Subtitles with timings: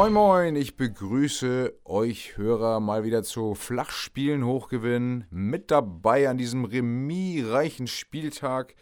[0.00, 5.26] Moin Moin, ich begrüße euch Hörer mal wieder zu Flachspielen hochgewinnen.
[5.28, 8.76] Mit dabei an diesem remisreichen Spieltag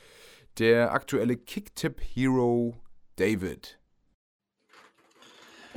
[0.58, 2.76] der aktuelle Kicktipp-Hero
[3.16, 3.80] David.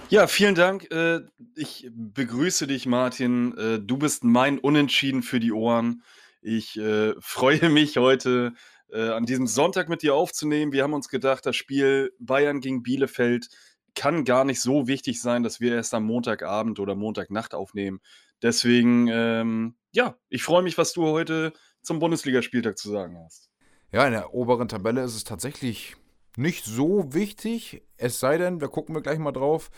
[0.10, 0.92] Ja, vielen Dank.
[0.92, 1.22] Äh,
[1.56, 3.58] ich begrüße dich, Martin.
[3.58, 6.04] Äh, du bist mein Unentschieden für die Ohren.
[6.44, 8.54] Ich äh, freue mich heute
[8.94, 10.74] an diesem Sonntag mit dir aufzunehmen.
[10.74, 13.48] Wir haben uns gedacht, das Spiel Bayern gegen Bielefeld
[13.96, 18.00] kann gar nicht so wichtig sein, dass wir erst am Montagabend oder Montagnacht aufnehmen.
[18.42, 23.50] Deswegen, ähm, ja, ich freue mich, was du heute zum Bundesligaspieltag zu sagen hast.
[23.92, 25.96] Ja, in der oberen Tabelle ist es tatsächlich
[26.38, 29.70] nicht so wichtig, es sei denn, da gucken wir gleich mal drauf,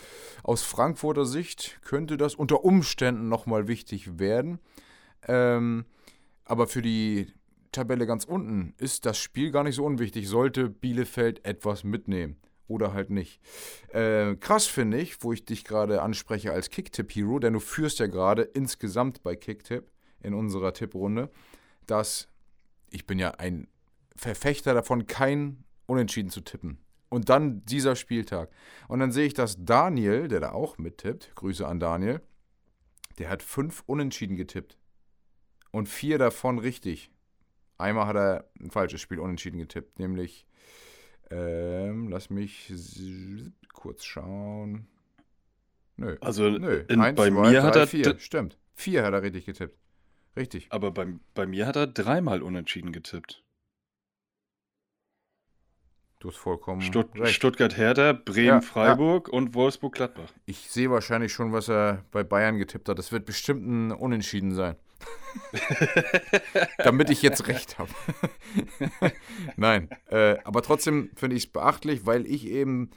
[0.43, 4.59] aus Frankfurter Sicht könnte das unter Umständen nochmal wichtig werden.
[5.27, 5.85] Ähm,
[6.45, 7.33] aber für die
[7.71, 12.37] Tabelle ganz unten ist das Spiel gar nicht so unwichtig, sollte Bielefeld etwas mitnehmen
[12.73, 13.39] oder halt nicht.
[13.89, 18.07] Äh, krass finde ich, wo ich dich gerade anspreche als Kicktipp-Hero, denn du führst ja
[18.07, 21.29] gerade insgesamt bei Kicktipp in unserer Tipprunde,
[21.85, 22.27] dass
[22.89, 23.67] ich bin ja ein
[24.15, 26.77] Verfechter davon, kein Unentschieden zu tippen.
[27.09, 28.49] Und dann dieser Spieltag.
[28.87, 32.21] Und dann sehe ich, dass Daniel, der da auch mittippt, Grüße an Daniel,
[33.19, 34.77] der hat fünf Unentschieden getippt.
[35.71, 37.11] Und vier davon richtig.
[37.77, 40.45] Einmal hat er ein falsches Spiel unentschieden getippt, nämlich,
[41.33, 42.71] ähm, lass mich
[43.73, 44.87] kurz schauen.
[45.97, 46.17] Nö.
[46.21, 46.83] Also Nö.
[46.87, 47.87] In, Eins, bei zwei, mir drei, hat er.
[47.87, 48.19] Vier.
[48.19, 48.57] Stimmt.
[48.73, 49.77] Vier hat er richtig getippt.
[50.35, 50.67] Richtig.
[50.71, 53.43] Aber bei, bei mir hat er dreimal unentschieden getippt.
[56.19, 57.35] Du hast vollkommen Stutt recht.
[57.35, 59.37] Stuttgart-Hertha, Bremen-Freiburg ja, ja.
[59.37, 60.31] und Wolfsburg-Gladbach.
[60.45, 62.97] Ich sehe wahrscheinlich schon, was er bei Bayern getippt hat.
[62.97, 64.77] Das wird bestimmt ein Unentschieden sein.
[66.77, 67.91] Damit ich jetzt recht habe.
[69.55, 72.91] Nein, äh, aber trotzdem finde ich es beachtlich, weil ich eben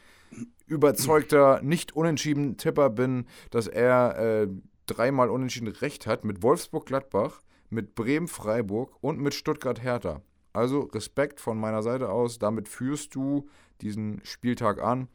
[0.66, 4.48] überzeugter, nicht unentschieden Tipper bin, dass er äh,
[4.86, 10.22] dreimal unentschieden recht hat mit Wolfsburg-Gladbach, mit Bremen-Freiburg und mit Stuttgart-Hertha.
[10.52, 12.38] Also Respekt von meiner Seite aus.
[12.38, 13.48] Damit führst du
[13.82, 15.08] diesen Spieltag an.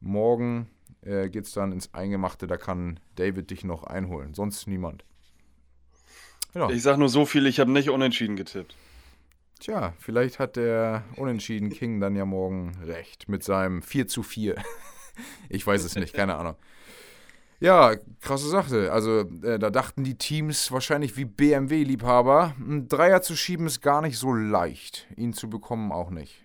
[0.00, 0.68] Morgen
[1.02, 2.46] äh, geht es dann ins Eingemachte.
[2.46, 4.34] Da kann David dich noch einholen.
[4.34, 5.04] Sonst niemand.
[6.54, 6.70] Ja.
[6.70, 8.74] Ich sage nur so viel, ich habe nicht unentschieden getippt.
[9.60, 14.56] Tja, vielleicht hat der Unentschieden King dann ja morgen recht mit seinem 4 zu 4.
[15.48, 16.56] ich weiß es nicht, keine Ahnung.
[17.58, 18.92] Ja, krasse Sache.
[18.92, 24.02] Also, äh, da dachten die Teams wahrscheinlich wie BMW-Liebhaber, einen Dreier zu schieben ist gar
[24.02, 25.06] nicht so leicht.
[25.16, 26.42] Ihn zu bekommen auch nicht.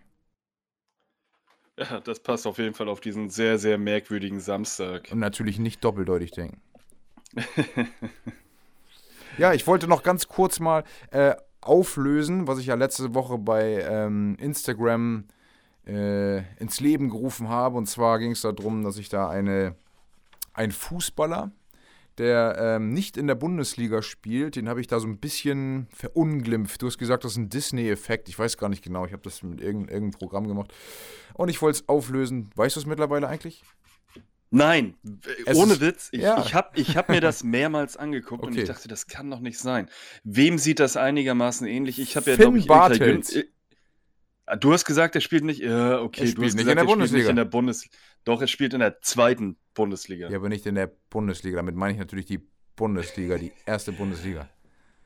[1.78, 5.10] Ja, das passt auf jeden Fall auf diesen sehr, sehr merkwürdigen Samstag.
[5.12, 6.62] Und natürlich nicht doppeldeutig denken.
[9.38, 13.86] ja, ich wollte noch ganz kurz mal äh, auflösen, was ich ja letzte Woche bei
[13.88, 15.26] ähm, Instagram
[15.88, 17.78] äh, ins Leben gerufen habe.
[17.78, 19.76] Und zwar ging es darum, dass ich da eine
[20.54, 21.52] ein Fußballer,
[22.18, 24.56] der ähm, nicht in der Bundesliga spielt.
[24.56, 26.82] Den habe ich da so ein bisschen verunglimpft.
[26.82, 28.30] Du hast gesagt, das ist ein Disney-Effekt.
[28.30, 29.06] Ich weiß gar nicht genau.
[29.06, 30.74] Ich habe das mit irgendeinem, irgendeinem Programm gemacht.
[31.34, 32.50] Und ich wollte es auflösen.
[32.56, 33.64] Weißt du es mittlerweile eigentlich?
[34.54, 34.96] Nein,
[35.46, 36.10] es ohne ist, Witz.
[36.12, 36.44] Ich, ja.
[36.46, 38.52] ich habe ich hab mir das mehrmals angeguckt okay.
[38.52, 39.90] und ich dachte, das kann doch nicht sein.
[40.26, 42.00] Wem sieht das einigermaßen ähnlich?
[42.00, 43.40] Ich habe ja, glaube ich, Bartels.
[44.46, 45.62] Ah, du hast gesagt, er spielt nicht.
[45.62, 47.24] Ja, okay, er du hast nicht gesagt, in der Bundesliga.
[47.24, 47.90] Nicht in der Bundes
[48.26, 50.30] Doch, er spielt in der zweiten Bundesliga.
[50.30, 51.56] Ja, aber nicht in der Bundesliga.
[51.56, 52.42] Damit meine ich natürlich die
[52.76, 54.50] Bundesliga, die erste Bundesliga.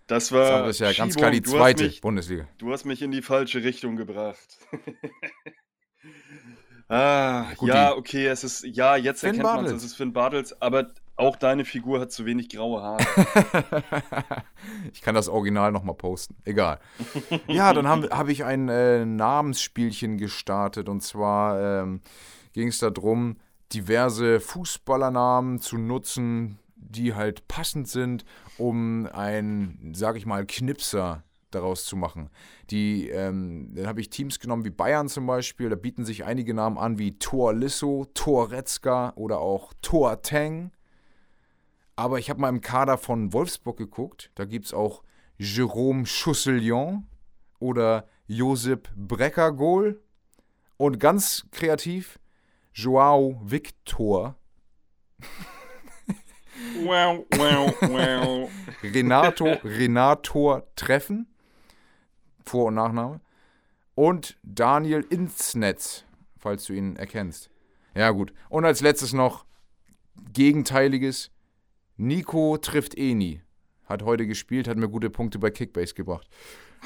[0.08, 0.64] Das war.
[0.64, 1.06] Das ist ja Schiebung.
[1.06, 2.48] ganz klar die zweite mich, Bundesliga.
[2.58, 4.58] Du hast mich in die falsche Richtung gebracht.
[6.90, 8.66] ah, Gut, ja, okay, es ist.
[8.66, 12.12] Ja, jetzt Finn erkennt man es, es ist Finn Bartels, aber auch deine Figur hat
[12.12, 13.06] zu wenig graue Haare.
[14.94, 16.36] ich kann das Original nochmal posten.
[16.44, 16.80] Egal.
[17.48, 20.90] Ja, dann habe hab ich ein äh, Namensspielchen gestartet.
[20.90, 22.02] Und zwar ähm,
[22.54, 23.38] ging es darum,
[23.72, 28.26] diverse Fußballernamen zu nutzen, die halt passend sind,
[28.58, 32.30] um ein, sag ich mal, Knipser daraus zu machen.
[32.70, 36.54] Die, ähm, dann habe ich Teams genommen wie Bayern zum Beispiel, da bieten sich einige
[36.54, 40.72] Namen an wie Tor Lisso, Tor Retzka oder auch Tor Teng.
[41.96, 44.32] Aber ich habe mal im Kader von Wolfsburg geguckt.
[44.36, 45.04] Da gibt es auch
[45.40, 47.08] Jérôme Chausselion
[47.60, 50.02] oder Josip Breckergohl.
[50.78, 52.20] Und ganz kreativ
[52.74, 54.36] Joao Victor.
[56.84, 58.50] wow, wow, wow.
[58.84, 61.28] Renato, Renator Treffen.
[62.46, 63.22] Vor- und Nachname.
[63.96, 66.04] Und Daniel Insnetz,
[66.38, 67.50] falls du ihn erkennst.
[67.96, 68.34] Ja, gut.
[68.50, 69.46] Und als letztes noch
[70.34, 71.32] Gegenteiliges
[71.98, 73.42] Nico trifft eh nie.
[73.86, 76.28] hat heute gespielt, hat mir gute Punkte bei Kickbase gebracht.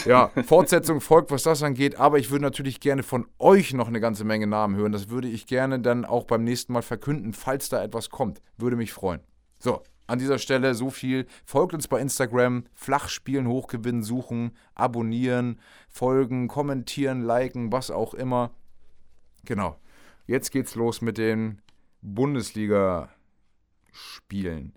[0.06, 4.00] Ja, Fortsetzung folgt, was das angeht, aber ich würde natürlich gerne von euch noch eine
[4.00, 4.92] ganze Menge Namen hören.
[4.92, 8.42] Das würde ich gerne dann auch beim nächsten Mal verkünden, falls da etwas kommt.
[8.58, 9.22] Würde mich freuen.
[9.60, 11.28] So, an dieser Stelle so viel.
[11.46, 18.50] Folgt uns bei Instagram, Flachspielen, Hochgewinnen, suchen, abonnieren, folgen, kommentieren, liken, was auch immer.
[19.46, 19.78] Genau.
[20.26, 21.62] Jetzt geht's los mit den
[22.02, 24.74] Bundesliga-Spielen.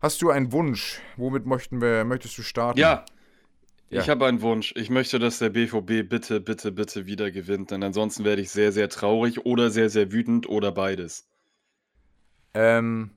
[0.00, 1.00] Hast du einen Wunsch?
[1.16, 2.80] Womit möchten wir, möchtest du starten?
[2.80, 3.04] Ja,
[3.90, 4.00] ja.
[4.00, 4.72] ich habe einen Wunsch.
[4.76, 8.72] Ich möchte, dass der BVB bitte, bitte, bitte wieder gewinnt, denn ansonsten werde ich sehr,
[8.72, 11.28] sehr traurig oder sehr, sehr wütend oder beides.
[12.54, 13.10] Ähm,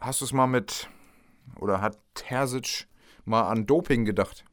[0.00, 0.88] hast du es mal mit,
[1.56, 2.86] oder hat Terzic
[3.24, 4.44] mal an Doping gedacht?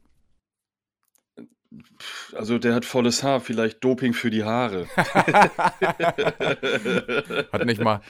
[2.32, 4.86] Also der hat volles Haar, vielleicht Doping für die Haare.
[7.52, 8.00] hat nicht mal,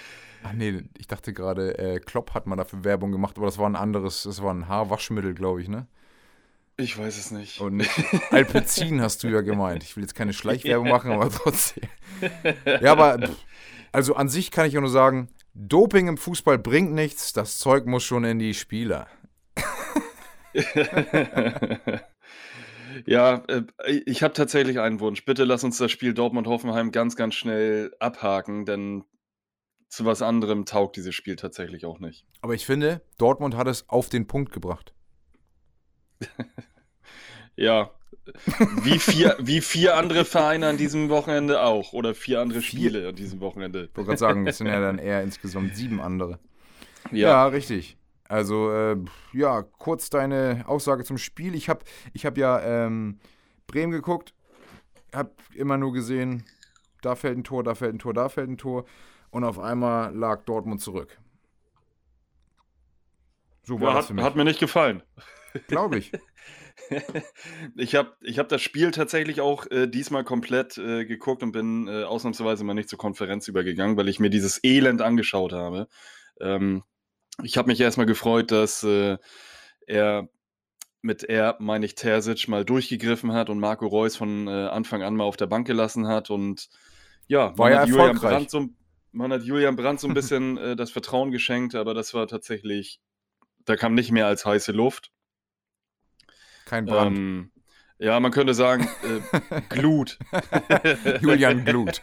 [0.49, 3.69] Ach nee, ich dachte gerade, äh, Klopp hat mal dafür Werbung gemacht, aber das war
[3.69, 5.89] ein anderes, das war ein Haarwaschmittel, glaube ich, ne?
[6.77, 7.61] Ich weiß es nicht.
[7.61, 7.91] Und nicht
[8.31, 9.83] Alpezin hast du ja gemeint.
[9.83, 11.89] Ich will jetzt keine Schleichwerbung machen, aber trotzdem.
[12.65, 13.19] Ja, aber
[13.93, 15.29] also an sich kann ich auch nur sagen,
[15.59, 19.07] Doping im Fußball bringt nichts, das Zeug muss schon in die Spieler.
[23.07, 23.63] ja, äh,
[24.05, 25.25] ich habe tatsächlich einen Wunsch.
[25.25, 29.05] Bitte lass uns das Spiel Dortmund-Hoffenheim ganz, ganz schnell abhaken, denn
[29.89, 32.27] zu was anderem taugt dieses Spiel tatsächlich auch nicht.
[32.43, 34.93] Aber ich finde, Dortmund hat es auf den Punkt gebracht.
[37.57, 37.93] ja.
[38.83, 41.93] Wie vier, wie vier andere Vereine an diesem Wochenende auch.
[41.93, 43.09] Oder vier andere Spiele vier?
[43.09, 43.85] an diesem Wochenende.
[43.85, 46.39] Ich wollte gerade sagen, das sind ja dann eher insgesamt sieben andere.
[47.13, 47.97] Ja, ja richtig.
[48.29, 48.97] Also, äh,
[49.33, 51.55] ja, kurz deine Aussage zum Spiel.
[51.55, 53.21] Ich habe ich hab ja ähm,
[53.67, 54.35] Bremen geguckt,
[55.15, 56.45] habe immer nur gesehen,
[57.03, 58.85] da fällt ein Tor, da fällt ein Tor, da fällt ein Tor
[59.31, 61.19] und auf einmal lag Dortmund zurück.
[63.63, 64.25] So war ja, mich.
[64.25, 65.03] Hat mir nicht gefallen.
[65.69, 66.13] Glaube ich.
[67.77, 71.89] ich habe ich hab das Spiel tatsächlich auch äh, diesmal komplett äh, geguckt und bin
[71.89, 75.89] äh, ausnahmsweise mal nicht zur Konferenz übergegangen, weil ich mir dieses Elend angeschaut habe.
[76.41, 76.83] Ähm,
[77.43, 79.19] ich habe mich erstmal gefreut, dass äh,
[79.87, 80.29] er
[81.03, 85.15] mit er, meine ich, Terzic mal durchgegriffen hat und Marco Reus von äh, Anfang an
[85.15, 86.69] mal auf der Bank gelassen hat und
[87.29, 88.69] ja, war ja Julian Brandt so,
[89.13, 93.01] man hat Julian Brandt so ein bisschen äh, das Vertrauen geschenkt, aber das war tatsächlich,
[93.65, 95.11] da kam nicht mehr als heiße Luft.
[96.67, 97.17] Kein Brand.
[97.17, 97.51] Ähm,
[97.99, 100.19] ja, man könnte sagen, äh, Glut.
[101.23, 102.03] Julian Glut.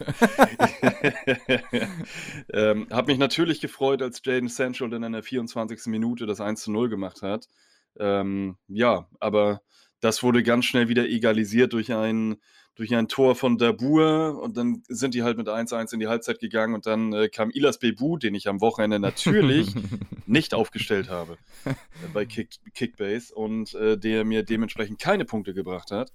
[2.52, 5.86] ähm, hab mich natürlich gefreut, als Jaden Sancho dann in der 24.
[5.86, 7.48] Minute das 1 zu 0 gemacht hat.
[7.96, 9.62] Ähm, ja, aber
[10.00, 12.36] das wurde ganz schnell wieder egalisiert durch ein
[12.74, 16.40] durch ein Tor von Dabur und dann sind die halt mit 1-1 in die Halbzeit
[16.40, 19.72] gegangen und dann äh, kam Ilas Bebu, den ich am Wochenende natürlich
[20.26, 21.74] nicht aufgestellt habe äh,
[22.12, 26.12] bei Kick, Kickbase und äh, der mir dementsprechend keine Punkte gebracht hat.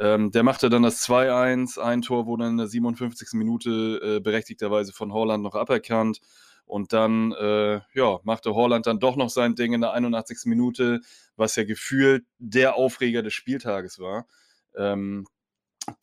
[0.00, 3.28] Ähm, der machte dann das 2-1, ein Tor wurde in der 57.
[3.32, 6.20] Minute äh, berechtigterweise von Holland noch aberkannt.
[6.64, 10.46] Und dann äh, ja, machte Holland dann doch noch sein Ding in der 81.
[10.46, 11.00] Minute,
[11.36, 14.26] was ja gefühlt der Aufreger des Spieltages war.
[14.74, 15.26] Ähm,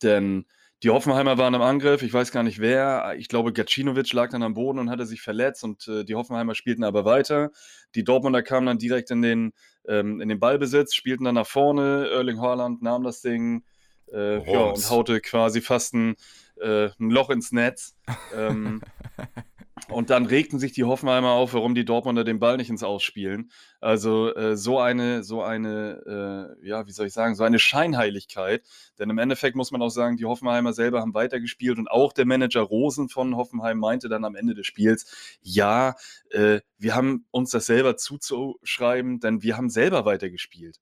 [0.02, 0.46] denn
[0.82, 3.14] die Hoffenheimer waren im Angriff, ich weiß gar nicht wer.
[3.18, 6.54] Ich glaube, Gacinovic lag dann am Boden und hatte sich verletzt und äh, die Hoffenheimer
[6.54, 7.50] spielten aber weiter.
[7.94, 9.52] Die Dortmunder kamen dann direkt in den,
[9.86, 12.08] ähm, in den Ballbesitz, spielten dann nach vorne.
[12.10, 13.62] Erling Haaland nahm das Ding
[14.10, 16.16] äh, ja, und haute quasi fast ein,
[16.60, 17.94] äh, ein Loch ins Netz.
[18.34, 18.80] Ähm,
[19.90, 23.50] Und dann regten sich die Hoffenheimer auf, warum die Dortmunder den Ball nicht ins Ausspielen.
[23.80, 28.64] Also äh, so eine, so eine, äh, ja, wie soll ich sagen, so eine Scheinheiligkeit.
[28.98, 32.24] Denn im Endeffekt muss man auch sagen, die Hoffenheimer selber haben weitergespielt und auch der
[32.24, 35.96] Manager Rosen von Hoffenheim meinte dann am Ende des Spiels, ja,
[36.30, 40.78] äh, wir haben uns das selber zuzuschreiben, denn wir haben selber weitergespielt.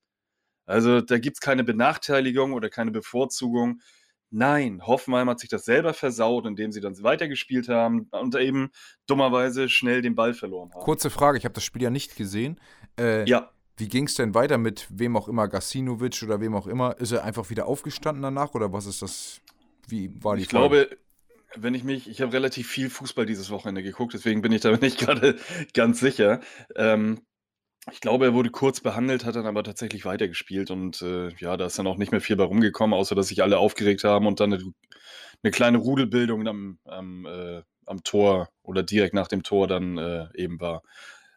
[0.69, 3.81] Also da gibt es keine Benachteiligung oder keine Bevorzugung.
[4.31, 8.69] Nein, Hoffenheim hat sich das selber versaut, indem sie dann weitergespielt haben und eben
[9.07, 10.81] dummerweise schnell den Ball verloren haben.
[10.81, 12.59] Kurze Frage, ich habe das Spiel ja nicht gesehen.
[12.99, 13.51] Äh, ja.
[13.77, 16.99] Wie ging es denn weiter mit wem auch immer, Gacinovic oder wem auch immer?
[16.99, 19.41] Ist er einfach wieder aufgestanden danach oder was ist das?
[19.87, 20.67] Wie war die Ich Frage?
[20.69, 20.97] glaube,
[21.55, 24.71] wenn ich mich, ich habe relativ viel Fußball dieses Wochenende geguckt, deswegen bin ich da
[24.77, 25.37] nicht gerade
[25.73, 26.41] ganz sicher.
[26.75, 27.21] Ähm,
[27.91, 31.65] ich glaube, er wurde kurz behandelt, hat dann aber tatsächlich weitergespielt und äh, ja, da
[31.65, 34.39] ist dann auch nicht mehr viel bei rumgekommen, außer dass sich alle aufgeregt haben und
[34.39, 34.73] dann eine,
[35.43, 40.27] eine kleine Rudelbildung am, am, äh, am, Tor oder direkt nach dem Tor dann äh,
[40.35, 40.83] eben war.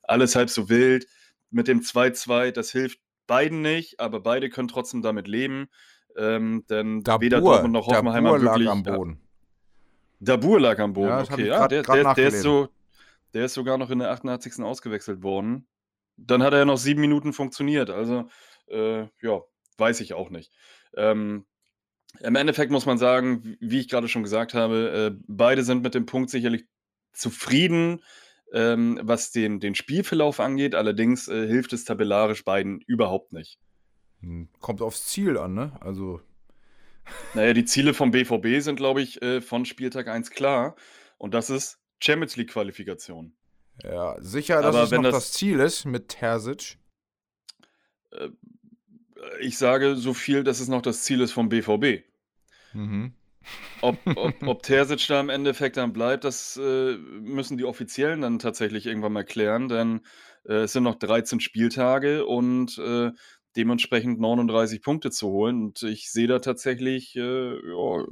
[0.02, 1.06] Alles halb so wild.
[1.50, 5.68] Mit dem 2-2, das hilft beiden nicht, aber beide können trotzdem damit leben.
[6.16, 8.64] Ähm, denn Dabur, weder Dortmund noch Hoffenheim Dabur wirklich.
[8.66, 9.20] lag am Boden.
[10.20, 11.46] Dabur lag am Boden, ja, okay.
[11.46, 12.68] Ja, der, der, der, ist so,
[13.34, 14.62] der ist sogar noch in der 88.
[14.62, 15.66] ausgewechselt worden.
[16.16, 17.90] Dann hat er ja noch sieben Minuten funktioniert.
[17.90, 18.28] Also,
[18.68, 19.40] äh, ja,
[19.78, 20.52] weiß ich auch nicht.
[20.96, 21.46] Ähm,
[22.20, 25.94] Im Endeffekt muss man sagen, wie ich gerade schon gesagt habe, äh, beide sind mit
[25.94, 26.66] dem Punkt sicherlich
[27.12, 28.02] zufrieden,
[28.52, 30.74] ähm, was den, den Spielverlauf angeht.
[30.74, 33.58] Allerdings äh, hilft es tabellarisch beiden überhaupt nicht.
[34.20, 35.72] Hm, kommt aufs Ziel an, ne?
[35.80, 36.20] Also.
[37.34, 40.76] Naja, die Ziele vom BVB sind, glaube ich, äh, von Spieltag 1 klar.
[41.18, 43.34] Und das ist Champions League-Qualifikation.
[43.82, 46.78] Ja, sicher, dass Aber es noch das- das Ziel ist mit Terzic.
[48.12, 48.28] Äh,
[49.40, 52.02] Ich sage so viel, dass es noch das Ziel ist vom BVB.
[52.72, 53.12] Mhm.
[53.80, 58.38] Ob, ob, ob Terzic da im Endeffekt dann bleibt, das äh, müssen die Offiziellen dann
[58.40, 60.00] tatsächlich irgendwann mal klären, denn
[60.44, 63.12] äh, es sind noch 13 Spieltage und äh,
[63.56, 65.62] dementsprechend 39 Punkte zu holen.
[65.62, 68.04] Und ich sehe da tatsächlich, äh, ja,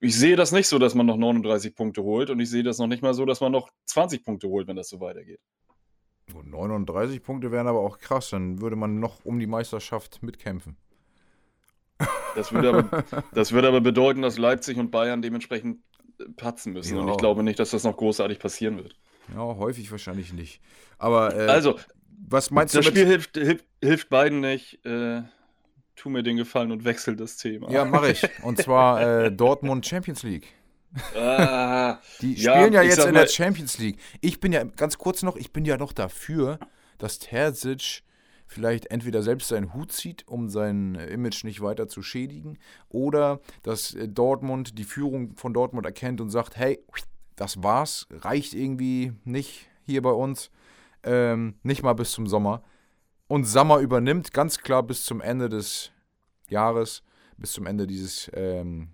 [0.00, 2.78] ich sehe das nicht so, dass man noch 39 Punkte holt und ich sehe das
[2.78, 5.40] noch nicht mal so, dass man noch 20 Punkte holt, wenn das so weitergeht.
[6.32, 10.76] Gut, 39 Punkte wären aber auch krass, dann würde man noch um die Meisterschaft mitkämpfen.
[12.34, 13.04] Das würde aber,
[13.34, 15.80] das würde aber bedeuten, dass Leipzig und Bayern dementsprechend
[16.18, 16.96] äh, patzen müssen.
[16.98, 17.12] Und Ja.
[17.12, 18.96] ich glaube nicht, dass das noch großartig passieren wird.
[19.34, 20.60] Ja, häufig wahrscheinlich nicht.
[20.98, 21.78] Aber äh, Also,
[22.28, 23.10] was meinst das du Spiel mit...
[23.12, 24.84] hilft, hilft, hilft beiden nicht.
[24.86, 25.22] Äh,
[26.00, 27.70] tu mir den Gefallen und wechsel das Thema.
[27.70, 28.26] Ja, mache ich.
[28.42, 30.48] Und zwar äh, Dortmund Champions League.
[31.14, 33.98] Ah, Die Ja, spielen ja ich jetzt in der Champions League.
[34.22, 36.58] Ich bin ja, ganz kurz noch, ich bin ja noch dafür,
[36.96, 38.02] dass Terzic
[38.46, 43.94] vielleicht entweder selbst seinen Hut zieht, um sein Image nicht weiter zu schädigen, oder dass
[43.94, 46.80] äh, Dortmund, die Führung von Dortmund erkennt und sagt, hey,
[47.36, 50.50] das war's, reicht irgendwie nicht hier bei uns,
[51.04, 52.62] ähm, nicht mal bis zum Sommer.
[53.30, 55.92] Und Sommer übernimmt ganz klar bis zum Ende des
[56.48, 57.04] Jahres,
[57.36, 58.88] bis zum Ende dieses, ähm,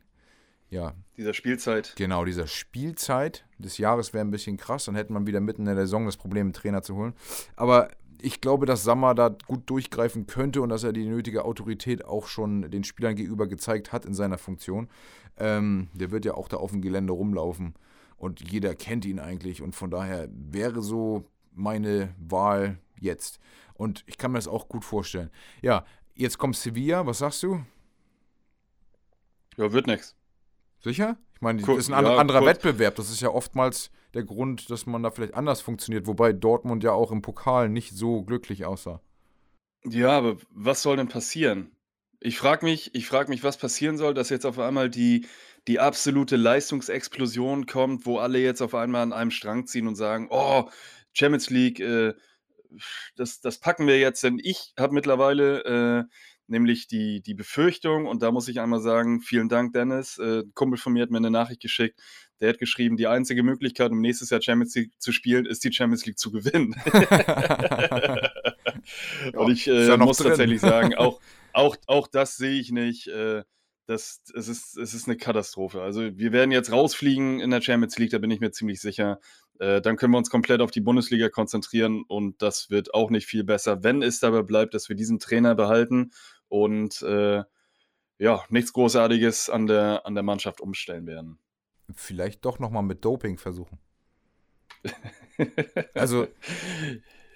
[0.68, 1.94] ja, dieser Spielzeit.
[1.96, 4.84] Genau, dieser Spielzeit des Jahres wäre ein bisschen krass.
[4.84, 7.14] Dann hätte man wieder mitten in der Saison das Problem, einen Trainer zu holen.
[7.56, 7.88] Aber
[8.20, 12.26] ich glaube, dass Sammer da gut durchgreifen könnte und dass er die nötige Autorität auch
[12.26, 14.90] schon den Spielern gegenüber gezeigt hat in seiner Funktion.
[15.38, 17.72] Ähm, der wird ja auch da auf dem Gelände rumlaufen
[18.18, 21.24] und jeder kennt ihn eigentlich und von daher wäre so
[21.54, 23.38] meine Wahl jetzt.
[23.74, 25.30] Und ich kann mir das auch gut vorstellen.
[25.62, 25.84] Ja,
[26.14, 27.64] jetzt kommt Sevilla, was sagst du?
[29.56, 30.14] Ja, wird nichts.
[30.80, 31.16] Sicher?
[31.34, 32.94] Ich meine, das ist ein ja, anderer kurz- Wettbewerb.
[32.96, 36.92] Das ist ja oftmals der Grund, dass man da vielleicht anders funktioniert, wobei Dortmund ja
[36.92, 39.00] auch im Pokal nicht so glücklich aussah.
[39.84, 41.72] Ja, aber was soll denn passieren?
[42.20, 45.26] Ich frage mich, ich frage mich, was passieren soll, dass jetzt auf einmal die,
[45.68, 50.28] die absolute Leistungsexplosion kommt, wo alle jetzt auf einmal an einem Strang ziehen und sagen,
[50.30, 50.68] oh,
[51.12, 52.14] Champions League, äh,
[53.16, 56.04] das, das packen wir jetzt, denn ich habe mittlerweile äh,
[56.48, 60.52] nämlich die, die Befürchtung, und da muss ich einmal sagen, vielen Dank, Dennis, äh, ein
[60.54, 62.00] Kumpel von mir hat mir eine Nachricht geschickt,
[62.40, 65.72] der hat geschrieben, die einzige Möglichkeit, um nächstes Jahr Champions League zu spielen, ist die
[65.72, 66.74] Champions League zu gewinnen.
[69.32, 70.28] Und ich äh, ja muss drin.
[70.28, 71.20] tatsächlich sagen, auch,
[71.52, 73.08] auch, auch das sehe ich nicht.
[73.08, 73.42] Äh,
[73.86, 75.80] das, es, ist, es ist eine Katastrophe.
[75.80, 79.20] Also wir werden jetzt rausfliegen in der Champions League, da bin ich mir ziemlich sicher.
[79.60, 83.26] Äh, dann können wir uns komplett auf die Bundesliga konzentrieren und das wird auch nicht
[83.26, 86.12] viel besser, wenn es dabei bleibt, dass wir diesen Trainer behalten
[86.48, 87.42] und äh,
[88.18, 91.38] ja, nichts Großartiges an der, an der Mannschaft umstellen werden.
[91.94, 93.78] Vielleicht doch nochmal mit Doping versuchen.
[95.94, 96.26] Also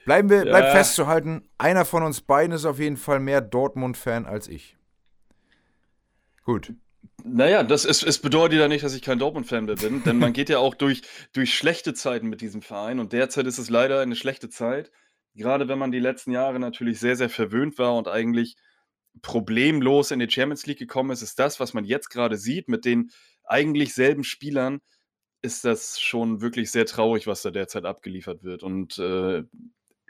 [0.07, 0.73] bleiben wir, bleibt Ja.
[0.73, 4.77] festzuhalten, einer von uns beiden ist auf jeden Fall mehr Dortmund-Fan als ich.
[6.45, 6.73] Gut.
[7.25, 10.33] Naja, das ist, es bedeutet ja nicht, dass ich kein Dortmund-Fan mehr bin, denn man
[10.33, 11.03] geht ja auch durch,
[11.33, 14.91] durch schlechte Zeiten mit diesem Verein und derzeit ist es leider eine schlechte Zeit.
[15.35, 18.57] Gerade wenn man die letzten Jahre natürlich sehr, sehr verwöhnt war und eigentlich
[19.23, 22.85] problemlos in die Champions League gekommen ist, ist das, was man jetzt gerade sieht, mit
[22.85, 23.11] den
[23.45, 24.81] eigentlich selben Spielern,
[25.43, 28.63] ist das schon wirklich sehr traurig, was da derzeit abgeliefert wird.
[28.63, 29.43] Und äh,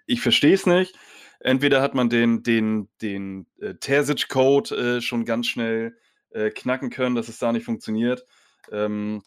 [0.06, 0.96] ich verstehe es nicht.
[1.38, 5.96] Entweder hat man den, den, den äh, Terzic-Code äh, schon ganz schnell
[6.30, 8.24] äh, knacken können, dass es da nicht funktioniert.
[8.70, 9.22] Ähm,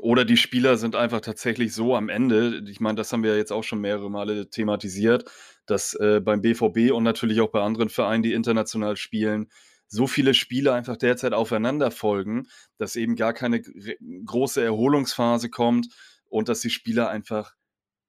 [0.00, 2.62] oder die Spieler sind einfach tatsächlich so am Ende.
[2.68, 5.24] Ich meine, das haben wir jetzt auch schon mehrere Male thematisiert,
[5.66, 9.50] dass äh, beim BVB und natürlich auch bei anderen Vereinen, die international spielen,
[9.88, 15.88] so viele Spiele einfach derzeit aufeinander folgen, dass eben gar keine gr- große Erholungsphase kommt
[16.28, 17.54] und dass die Spieler einfach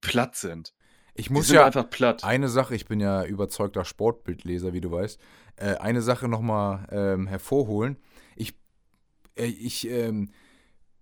[0.02, 0.74] platt sind.
[1.14, 2.24] Ich muss ja einfach platt.
[2.24, 5.20] eine Sache, ich bin ja überzeugter Sportbildleser, wie du weißt,
[5.56, 7.98] äh, eine Sache nochmal ähm, hervorholen.
[9.38, 10.30] Ich, äh, ähm,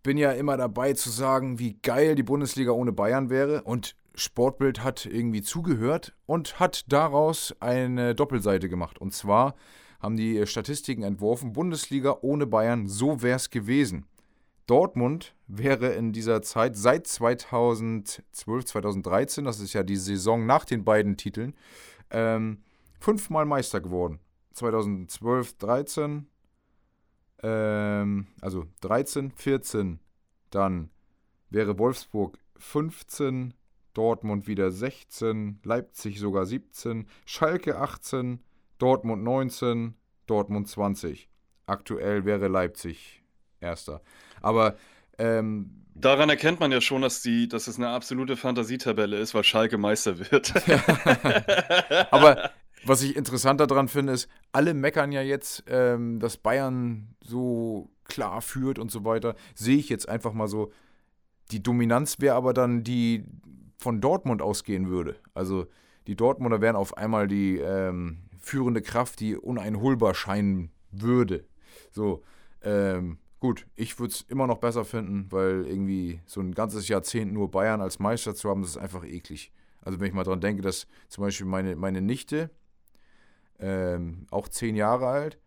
[0.04, 4.84] bin ja immer dabei zu sagen, wie geil die Bundesliga ohne Bayern wäre und Sportbild
[4.84, 9.00] hat irgendwie zugehört und hat daraus eine Doppelseite gemacht.
[9.00, 9.56] Und zwar
[10.00, 14.06] haben die Statistiken entworfen, Bundesliga ohne Bayern, so wär's gewesen.
[14.68, 20.84] Dortmund wäre in dieser Zeit seit 2012, 2013, das ist ja die Saison nach den
[20.84, 21.56] beiden Titeln,
[22.12, 22.64] ähm,
[23.00, 24.20] fünfmal Meister geworden.
[24.54, 26.28] 2012, 13,
[27.44, 30.00] ähm, also 13, 14,
[30.50, 30.90] dann
[31.50, 33.54] wäre Wolfsburg 15,
[33.94, 38.40] Dortmund wieder 16, Leipzig sogar 17, Schalke 18,
[38.78, 39.96] Dortmund 19,
[40.28, 41.30] Dortmund 20.
[41.66, 43.24] Aktuell wäre Leipzig
[43.60, 44.02] erster.
[44.42, 44.76] Aber
[45.18, 49.46] ähm, Daran erkennt man ja schon, dass, die, dass es eine absolute Fantasietabelle ist, weil
[49.46, 50.54] Schalke Meister wird.
[52.12, 52.52] Aber
[52.86, 58.42] was ich interessanter daran finde, ist, alle meckern ja jetzt, ähm, dass Bayern so klar
[58.42, 59.36] führt und so weiter.
[59.56, 60.72] Sehe ich jetzt einfach mal so.
[61.52, 63.26] Die Dominanz wäre aber dann die
[63.78, 65.16] von Dortmund ausgehen würde.
[65.34, 65.68] Also
[66.08, 71.46] die Dortmunder wären auf einmal die ähm, führende Kraft, die uneinholbar scheinen würde.
[71.92, 72.24] So,
[72.62, 77.34] ähm, gut, ich würde es immer noch besser finden, weil irgendwie so ein ganzes Jahrzehnt
[77.34, 79.52] nur Bayern als Meister zu haben, das ist einfach eklig.
[79.82, 82.50] Also wenn ich mal dran denke, dass zum Beispiel meine, meine Nichte,
[83.60, 85.40] ähm, auch zehn Jahre alt,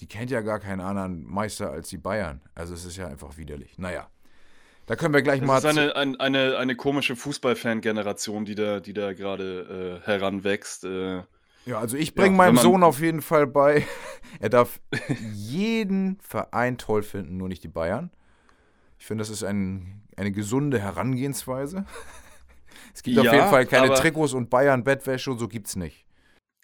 [0.00, 2.42] die kennt ja gar keinen anderen Meister als die Bayern.
[2.54, 3.78] Also es ist ja einfach widerlich.
[3.78, 4.08] Naja,
[4.86, 5.58] da können wir gleich Das mal.
[5.58, 10.84] ist eine, ein, eine, eine komische Fußballfan-Generation, die da, die da gerade äh, heranwächst.
[10.84, 11.22] Äh,
[11.64, 13.84] Ja, also ich Ja, bringe wenn meinem Sohn auf jeden Fall bei,
[14.40, 18.10] er darf jeden Verein toll finden, nur nicht die Bayern.
[18.98, 21.86] Ich finde, das ist ein, eine gesunde Herangehensweise.
[22.94, 26.05] Es gibt auf Ja, jeden Fall keine Trikots und Bayern, Bettwäsche und so gibt's nicht.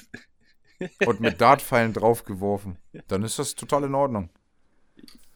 [1.05, 2.77] und mit Dartpfeilen draufgeworfen.
[3.07, 4.29] Dann ist das total in Ordnung.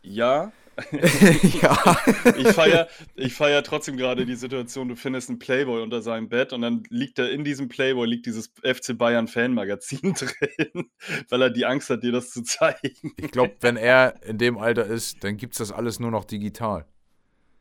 [0.02, 0.52] Ja,
[1.62, 1.98] ja,
[2.38, 6.54] ich feiere ich feier trotzdem gerade die Situation, du findest einen Playboy unter seinem Bett
[6.54, 10.90] und dann liegt da in diesem Playboy liegt dieses FC Bayern Fanmagazin drin,
[11.30, 13.14] weil er die Angst hat, dir das zu zeigen.
[13.18, 16.86] ich glaube, wenn er in dem Alter ist, dann gibt's das alles nur noch digital.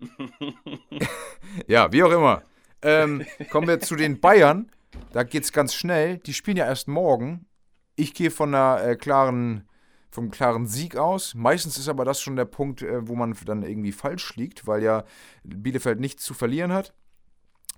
[1.67, 2.43] Ja, wie auch immer.
[2.83, 4.71] Ähm, kommen wir zu den Bayern.
[5.13, 6.19] Da geht's ganz schnell.
[6.19, 7.47] Die spielen ja erst morgen.
[7.97, 9.68] Ich gehe von einer äh, klaren,
[10.11, 11.35] vom klaren Sieg aus.
[11.35, 14.83] Meistens ist aber das schon der Punkt, äh, wo man dann irgendwie falsch liegt, weil
[14.83, 15.05] ja
[15.45, 16.93] Bielefeld nichts zu verlieren hat.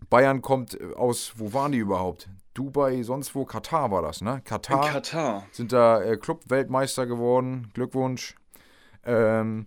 [0.08, 2.28] Bayern kommt äh, aus, wo waren die überhaupt?
[2.54, 3.44] Dubai, sonst wo?
[3.44, 4.34] Katar war das, ne?
[4.34, 5.46] In Katar Katar.
[5.52, 7.70] sind da äh, Club-Weltmeister geworden.
[7.74, 8.34] Glückwunsch.
[9.04, 9.66] Ähm,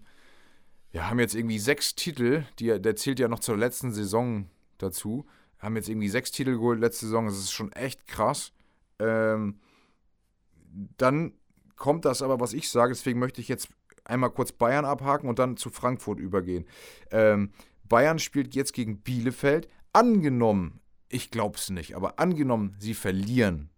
[0.91, 2.45] ja, haben jetzt irgendwie sechs Titel.
[2.59, 5.25] Die, der zählt ja noch zur letzten Saison dazu.
[5.59, 7.25] Haben jetzt irgendwie sechs Titel geholt letzte Saison.
[7.25, 8.51] Das ist schon echt krass.
[8.99, 9.59] Ähm,
[10.97, 11.33] dann
[11.83, 12.93] kommt das aber, was ich sage.
[12.93, 13.67] Deswegen möchte ich jetzt
[14.05, 16.65] einmal kurz Bayern abhaken und dann zu Frankfurt übergehen.
[17.11, 17.51] Ähm,
[17.83, 19.67] Bayern spielt jetzt gegen Bielefeld.
[19.91, 23.69] Angenommen, ich glaube es nicht, aber angenommen, sie verlieren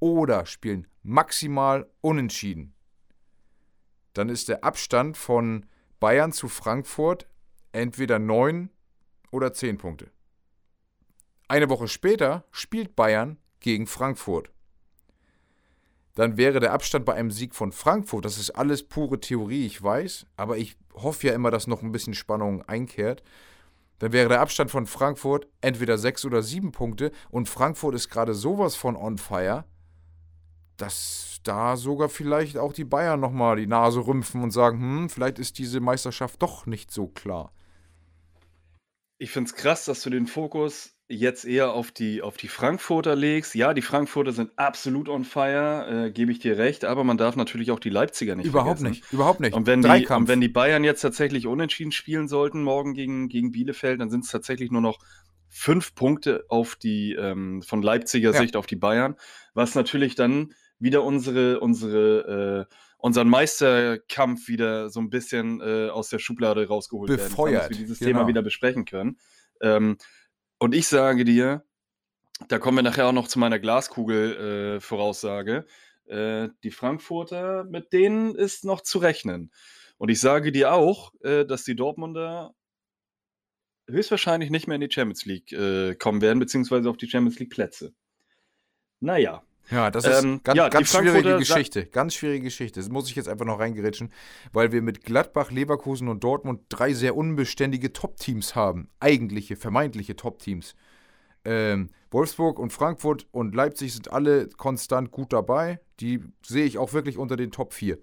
[0.00, 2.74] oder spielen maximal unentschieden,
[4.12, 5.64] dann ist der Abstand von
[5.98, 7.26] Bayern zu Frankfurt
[7.72, 8.68] entweder 9
[9.30, 10.10] oder 10 Punkte.
[11.48, 14.50] Eine Woche später spielt Bayern gegen Frankfurt.
[16.20, 19.82] Dann wäre der Abstand bei einem Sieg von Frankfurt, das ist alles pure Theorie, ich
[19.82, 23.22] weiß, aber ich hoffe ja immer, dass noch ein bisschen Spannung einkehrt.
[24.00, 28.34] Dann wäre der Abstand von Frankfurt entweder 6 oder 7 Punkte und Frankfurt ist gerade
[28.34, 29.64] sowas von on fire,
[30.76, 35.38] dass da sogar vielleicht auch die Bayern nochmal die Nase rümpfen und sagen, hm, vielleicht
[35.38, 37.50] ist diese Meisterschaft doch nicht so klar.
[39.16, 43.16] Ich finde es krass, dass du den Fokus jetzt eher auf die, auf die Frankfurter
[43.16, 43.54] legst.
[43.54, 47.36] Ja, die Frankfurter sind absolut on fire, äh, gebe ich dir recht, aber man darf
[47.36, 49.00] natürlich auch die Leipziger nicht überhaupt vergessen.
[49.00, 49.54] nicht, überhaupt nicht.
[49.54, 53.50] Und wenn, die, und wenn die Bayern jetzt tatsächlich unentschieden spielen sollten, morgen gegen, gegen
[53.50, 54.98] Bielefeld, dann sind es tatsächlich nur noch
[55.48, 58.38] fünf Punkte auf die, ähm, von Leipziger Ja.
[58.40, 59.16] Sicht auf die Bayern,
[59.52, 66.08] was natürlich dann wieder unsere, unsere, äh, unseren Meisterkampf wieder so ein bisschen äh, aus
[66.08, 68.10] der Schublade rausgeholt werden kann, Befeuert, dass wir dieses genau.
[68.10, 69.18] Thema wieder besprechen können.
[69.60, 69.98] Ähm,
[70.60, 71.64] und ich sage dir,
[72.48, 75.66] da kommen wir nachher auch noch zu meiner Glaskugel-Voraussage.
[76.06, 79.50] Äh, die Frankfurter, mit denen ist noch zu rechnen.
[79.96, 82.54] Und ich sage dir auch, äh, dass die Dortmunder
[83.88, 87.50] höchstwahrscheinlich nicht mehr in die Champions League äh, kommen werden, beziehungsweise auf die Champions League
[87.50, 87.94] Plätze.
[89.00, 91.86] Naja, Ja, das ist Ähm, ganz, ja, ganz schwierige Geschichte.
[91.86, 92.80] Ganz schwierige Geschichte.
[92.80, 94.12] Das muss ich jetzt einfach noch reingerätschen,
[94.52, 98.88] weil wir mit Gladbach, Leverkusen und Dortmund drei sehr unbeständige Top-Teams haben.
[99.00, 100.74] Eigentliche, vermeintliche Top-Teams.
[101.44, 105.80] Ähm, Wolfsburg und Frankfurt und Leipzig sind alle konstant gut dabei.
[106.00, 107.98] Die sehe ich auch wirklich unter den Top 4.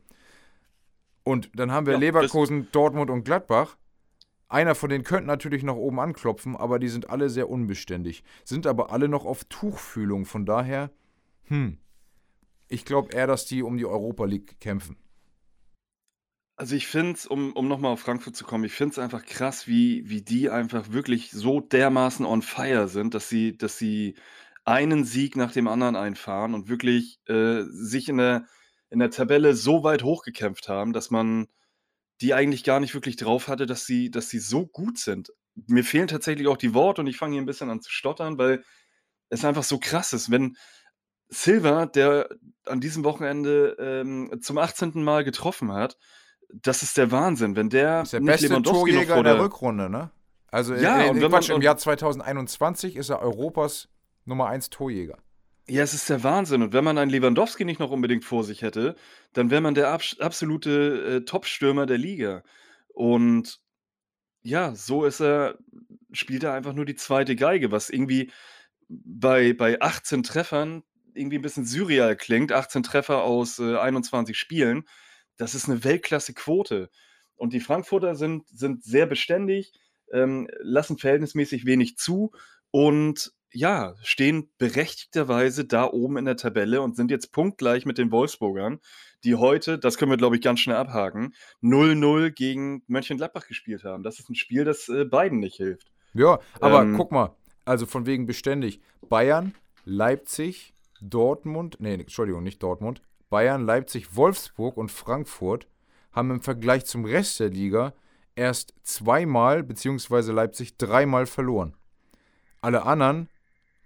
[1.24, 3.76] Und dann haben wir Ja, Leverkusen, Dortmund und Gladbach.
[4.50, 8.24] Einer von denen könnte natürlich noch oben anklopfen, aber die sind alle sehr unbeständig.
[8.46, 10.26] Sind aber alle noch auf Tuchfühlung.
[10.26, 10.90] Von daher,
[11.48, 11.78] hm,
[12.70, 14.98] ich glaube eher, dass die um die Europa League kämpfen.
[16.60, 19.24] Also ich finde es, um, um nochmal auf Frankfurt zu kommen, ich finde es einfach
[19.24, 24.16] krass, wie, wie die einfach wirklich so dermaßen on fire sind, dass sie, dass sie
[24.66, 28.48] einen Sieg nach dem anderen einfahren und wirklich äh, sich in der,
[28.90, 31.48] in der Tabelle so weit hochgekämpft haben, dass man
[32.22, 35.32] die eigentlich gar nicht wirklich drauf hatte, dass sie, dass sie so gut sind.
[35.68, 38.40] Mir fehlen tatsächlich auch die Worte und ich fange hier ein bisschen an zu stottern,
[38.40, 38.64] weil
[39.30, 40.32] es einfach so krass ist.
[40.32, 40.58] Wenn
[41.30, 42.30] Silva, der
[42.66, 45.04] an diesem Wochenende ähm, zum 18.
[45.04, 45.98] Mal getroffen hat,
[46.50, 47.56] das ist der Wahnsinn.
[47.56, 50.12] Wenn der, Ist der nicht beste Lewandowski noch Torjäger vor in der der, Rückrunde, ne?
[50.50, 53.90] Also Ja, in, und in, wenn man- Quatsch, im Jahr 2021 ist er Europas
[54.26, 55.18] Nummer 1 Torjäger.
[55.70, 56.62] Ja, es ist der Wahnsinn.
[56.62, 58.96] Und wenn man einen Lewandowski nicht noch unbedingt vor sich hätte,
[59.34, 62.44] dann wäre man der abs absolute äh, Top-Stürmer der Liga.
[62.94, 63.60] Und
[64.42, 65.58] ja, so ist er,
[66.14, 68.32] spielt er einfach nur die zweite Geige, was irgendwie
[68.88, 70.84] bei, bei 18 Treffern
[71.18, 72.52] irgendwie ein bisschen surreal klingt.
[72.52, 74.88] 18 Treffer aus äh, 21 Spielen.
[75.38, 76.90] Das ist eine Weltklasse-Quote.
[77.36, 79.72] Und die Frankfurter sind, sind sehr beständig,
[80.12, 82.32] ähm, lassen verhältnismäßig wenig zu
[82.72, 88.12] und ja, stehen berechtigterweise da oben in der Tabelle und sind jetzt punktgleich mit den
[88.12, 88.80] Wolfsburgern,
[89.24, 94.04] die heute, das können wir glaube ich ganz schnell abhaken, 0-0 gegen Mönchengladbach gespielt haben.
[94.04, 95.92] Das ist ein Spiel, das äh, beiden nicht hilft.
[96.14, 98.82] Ja, aber Ähm, guck mal, also von wegen beständig.
[99.08, 99.54] Bayern,
[99.86, 103.02] Leipzig, Dortmund, nee, Entschuldigung, nicht Dortmund.
[103.30, 105.68] Bayern, Leipzig, Wolfsburg und Frankfurt
[106.12, 107.94] haben im Vergleich zum Rest der Liga
[108.36, 111.76] erst zweimal, beziehungsweise Leipzig dreimal verloren.
[112.62, 113.30] Alle anderen,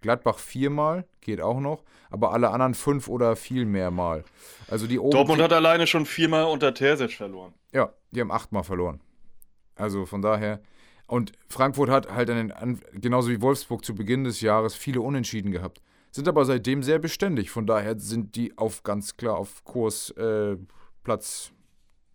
[0.02, 4.24] Gladbach viermal, geht auch noch, aber alle anderen fünf oder viel mehr Mal.
[4.68, 5.12] Also die oben.
[5.12, 7.54] Dortmund hat alleine schon viermal unter Terzic verloren.
[7.72, 9.02] Ja, die haben achtmal verloren.
[9.76, 10.62] Also von daher.
[11.08, 15.52] Und Frankfurt hat halt an den, genauso wie Wolfsburg zu Beginn des Jahres viele Unentschieden
[15.52, 15.82] gehabt.
[16.12, 17.50] Sind aber seitdem sehr beständig.
[17.50, 20.58] Von daher sind die auf ganz klar auf Kurs äh,
[21.04, 21.52] Platz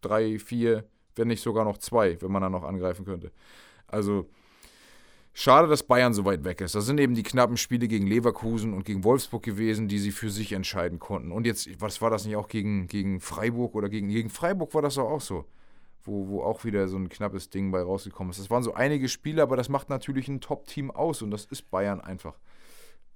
[0.03, 0.85] 3, 4,
[1.17, 3.33] wenn nicht sogar noch 2, wenn man da noch angreifen könnte.
[3.87, 4.29] Also
[5.33, 6.75] schade, dass Bayern so weit weg ist.
[6.75, 10.31] Das sind eben die knappen Spiele gegen Leverkusen und gegen Wolfsburg gewesen, die sie für
[10.31, 11.33] sich entscheiden konnten.
[11.33, 14.83] Und jetzt, was war das nicht auch gegen, gegen Freiburg oder gegen, gegen Freiburg war
[14.83, 15.47] das auch so
[16.07, 18.41] wo, wo auch wieder so ein knappes Ding bei rausgekommen ist.
[18.41, 21.71] Das waren so einige Spiele, aber das macht natürlich ein Top-Team aus und das ist
[21.71, 22.39] Bayern einfach.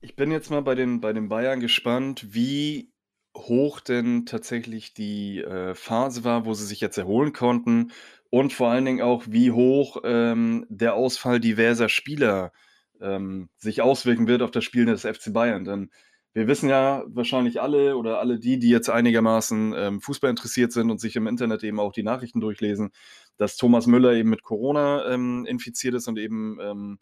[0.02, 2.90] Ich bin jetzt mal bei den, bei den Bayern gespannt, wie
[3.36, 7.92] hoch denn tatsächlich die äh, Phase war, wo sie sich jetzt erholen konnten
[8.30, 12.52] und vor allen Dingen auch, wie hoch ähm, der Ausfall diverser Spieler
[13.00, 15.64] ähm, sich auswirken wird auf das Spiel des FC Bayern.
[15.64, 15.90] Denn
[16.32, 20.90] wir wissen ja wahrscheinlich alle oder alle die, die jetzt einigermaßen ähm, Fußball interessiert sind
[20.90, 22.90] und sich im Internet eben auch die Nachrichten durchlesen,
[23.36, 26.98] dass Thomas Müller eben mit Corona ähm, infiziert ist und eben ähm,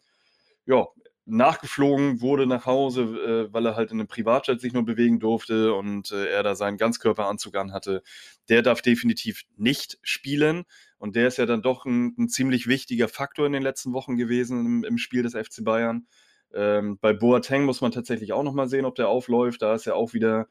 [0.65, 0.85] ja,
[1.29, 5.73] nachgeflogen wurde nach Hause, äh, weil er halt in einem Privatjet sich nur bewegen durfte
[5.73, 8.03] und äh, er da seinen Ganzkörperanzug anhatte.
[8.49, 10.63] Der darf definitiv nicht spielen
[10.97, 14.17] und der ist ja dann doch ein, ein ziemlich wichtiger Faktor in den letzten Wochen
[14.17, 16.07] gewesen im, im Spiel des FC Bayern.
[16.53, 19.61] Ähm, bei Boateng muss man tatsächlich auch nochmal sehen, ob der aufläuft.
[19.61, 20.47] Da ist ja auch wieder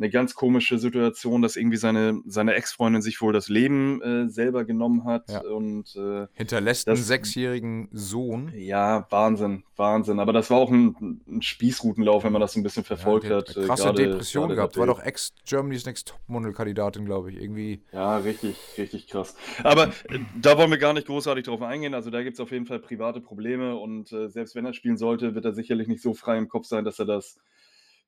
[0.00, 4.64] eine ganz komische Situation, dass irgendwie seine, seine Ex-Freundin sich wohl das Leben äh, selber
[4.64, 5.28] genommen hat.
[5.30, 5.42] Ja.
[5.42, 8.52] Und äh, Hinterlässt Das- einen sechsjährigen Sohn.
[8.56, 10.18] ja, Wahnsinn, Wahnsinn.
[10.18, 13.36] Aber das war auch ein, ein Spießrutenlauf, wenn man das so ein bisschen verfolgt der
[13.38, 13.56] hat.
[13.56, 14.76] eine äh, krasse gerade- Depression gerade gehabt.
[14.78, 17.40] War doch Ex-Germany's Next Topmodel-Kandidatin, glaube ich.
[17.40, 17.82] Irgendwie.
[17.92, 19.36] Ja, richtig, richtig krass.
[19.62, 21.94] Aber äh, da wollen wir gar nicht großartig drauf eingehen.
[21.94, 24.96] Also da gibt es auf jeden Fall private Probleme und äh, selbst wenn er spielen
[24.96, 27.38] sollte, wird er sicherlich nicht so frei im Kopf sein, dass er das,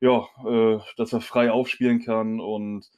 [0.02, 2.40] ja, äh, dass er frei aufspielen kann.
[2.40, 2.90] Und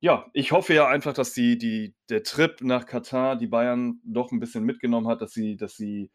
[0.00, 4.32] ja, ich hoffe ja einfach, dass die, die, der Trip nach Katar die Bayern doch
[4.32, 6.10] ein bisschen mitgenommen hat, dass sie, dass sie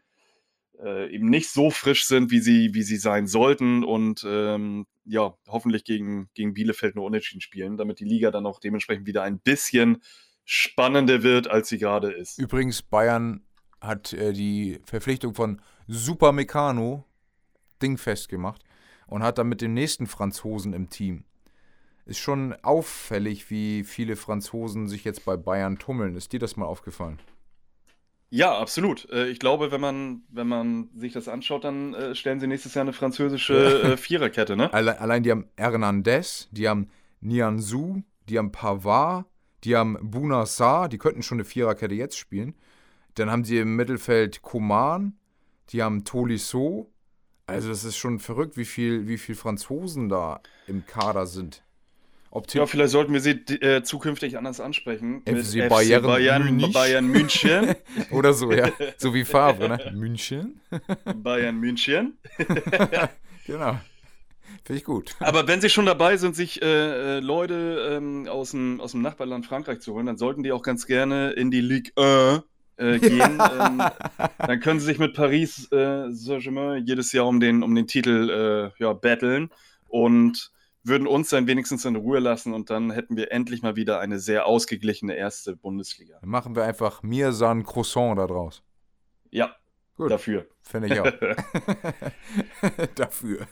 [0.83, 5.37] äh, eben nicht so frisch sind, wie sie, wie sie sein sollten und ähm, ja,
[5.47, 9.39] hoffentlich gegen, gegen Bielefeld nur unentschieden spielen, damit die Liga dann auch dementsprechend wieder ein
[9.39, 10.01] bisschen
[10.45, 12.39] spannender wird, als sie gerade ist.
[12.39, 13.45] Übrigens, Bayern
[13.79, 17.05] hat äh, die Verpflichtung von Super Meccano
[17.79, 18.63] dingfest gemacht
[19.07, 21.23] und hat dann mit dem nächsten Franzosen im Team.
[22.05, 26.15] Ist schon auffällig, wie viele Franzosen sich jetzt bei Bayern tummeln.
[26.15, 27.19] Ist dir das mal aufgefallen?
[28.29, 29.09] Ja, absolut.
[29.09, 32.73] Äh, ich glaube, wenn man, wenn man sich das anschaut, dann äh, stellen sie nächstes
[32.73, 34.71] Jahr eine französische äh, Viererkette, ne?
[34.73, 36.89] Alle, allein die haben Hernandez, die haben
[37.21, 39.25] Nianzou, die haben Pavard,
[39.63, 42.55] die haben Bunassar, die könnten schon eine Viererkette jetzt spielen.
[43.15, 45.17] Dann haben sie im Mittelfeld Koman,
[45.69, 46.91] die haben Tolisso,
[47.47, 51.63] Also das ist schon verrückt, wie viel, wie viel Franzosen da im Kader sind.
[52.29, 55.21] Ob ja, vielleicht sollten wir sie äh, zukünftig anders ansprechen.
[55.21, 57.73] FC Bayern, Bayern, Bayern München.
[58.11, 58.69] Oder so, ja.
[58.97, 59.91] So wie Favre, ne?
[59.95, 60.59] München.
[61.15, 62.17] Bayern München.
[63.45, 63.79] genau.
[64.65, 65.15] Finde ich gut.
[65.21, 69.01] Aber wenn sie schon dabei sind, sich äh, äh, Leute ähm, aus, dem, aus dem
[69.01, 72.43] Nachbarland Frankreich zu holen, dann sollten die auch ganz gerne in die Ligue 1
[72.77, 73.41] äh, gehen.
[73.59, 73.81] ähm,
[74.37, 78.71] dann können sie sich mit Paris äh, Saint-Germain jedes Jahr um den, um den Titel
[78.77, 79.49] äh, ja, battlen
[79.87, 80.51] und
[80.83, 84.19] würden uns dann wenigstens in Ruhe lassen und dann hätten wir endlich mal wieder eine
[84.19, 86.17] sehr ausgeglichene erste Bundesliga.
[86.21, 88.63] Dann machen wir einfach Mirsan Croissant da draus.
[89.29, 89.55] Ja,
[89.97, 90.11] Gut.
[90.11, 90.47] dafür.
[90.61, 91.11] Finde ich auch.
[92.95, 93.47] dafür.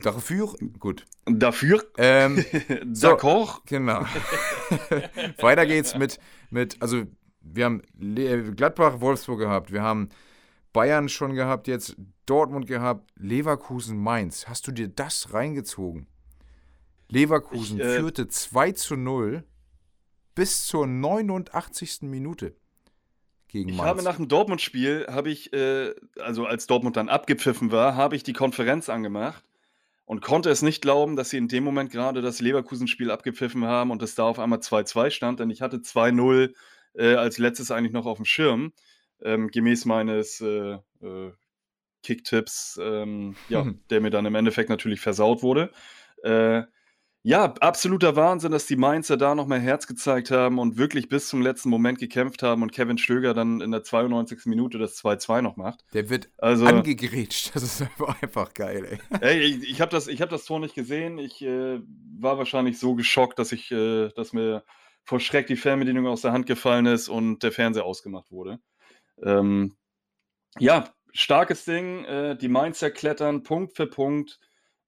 [0.00, 1.04] Dafür, gut.
[1.26, 1.84] Dafür.
[1.98, 2.38] Ähm,
[2.94, 3.46] D'accord.
[3.46, 4.04] So, genau.
[5.40, 6.18] Weiter geht's mit,
[6.50, 7.04] mit, also
[7.42, 7.82] wir haben
[8.56, 10.08] Gladbach, Wolfsburg gehabt, wir haben
[10.72, 14.48] Bayern schon gehabt, jetzt Dortmund gehabt, Leverkusen, Mainz.
[14.48, 16.06] Hast du dir das reingezogen?
[17.08, 19.44] Leverkusen ich, äh, führte 2 zu 0
[20.34, 22.02] bis zur 89.
[22.02, 22.56] Minute
[23.48, 23.80] gegen Mainz.
[23.80, 28.16] Ich habe nach dem Dortmund-Spiel, habe ich, äh, also als Dortmund dann abgepfiffen war, habe
[28.16, 29.44] ich die Konferenz angemacht
[30.06, 33.90] und konnte es nicht glauben, dass sie in dem Moment gerade das Leverkusen-Spiel abgepfiffen haben
[33.90, 36.54] und es da auf einmal 2-2 stand, denn ich hatte 2-0
[36.94, 38.72] äh, als letztes eigentlich noch auf dem Schirm,
[39.22, 41.32] ähm, gemäß meines äh, äh,
[42.02, 43.80] Kicktipps, ähm, ja, mhm.
[43.90, 45.70] der mir dann im Endeffekt natürlich versaut wurde.
[46.22, 46.62] Äh,
[47.24, 51.28] ja, absoluter Wahnsinn, dass die Mainzer da noch mehr Herz gezeigt haben und wirklich bis
[51.28, 54.46] zum letzten Moment gekämpft haben und Kevin Stöger dann in der 92.
[54.46, 55.84] Minute das 2-2 noch macht.
[55.94, 57.54] Der wird also, angegrätscht.
[57.54, 57.84] Das ist
[58.20, 59.20] einfach geil, ey.
[59.20, 61.18] ey ich, ich habe das, hab das Tor nicht gesehen.
[61.18, 61.80] Ich äh,
[62.18, 64.64] war wahrscheinlich so geschockt, dass ich, äh, dass mir
[65.04, 68.60] vor Schreck die Fernbedienung aus der Hand gefallen ist und der Fernseher ausgemacht wurde.
[69.22, 69.76] Ähm,
[70.58, 72.04] ja, starkes Ding.
[72.04, 74.38] Äh, die Mainzer klettern Punkt für Punkt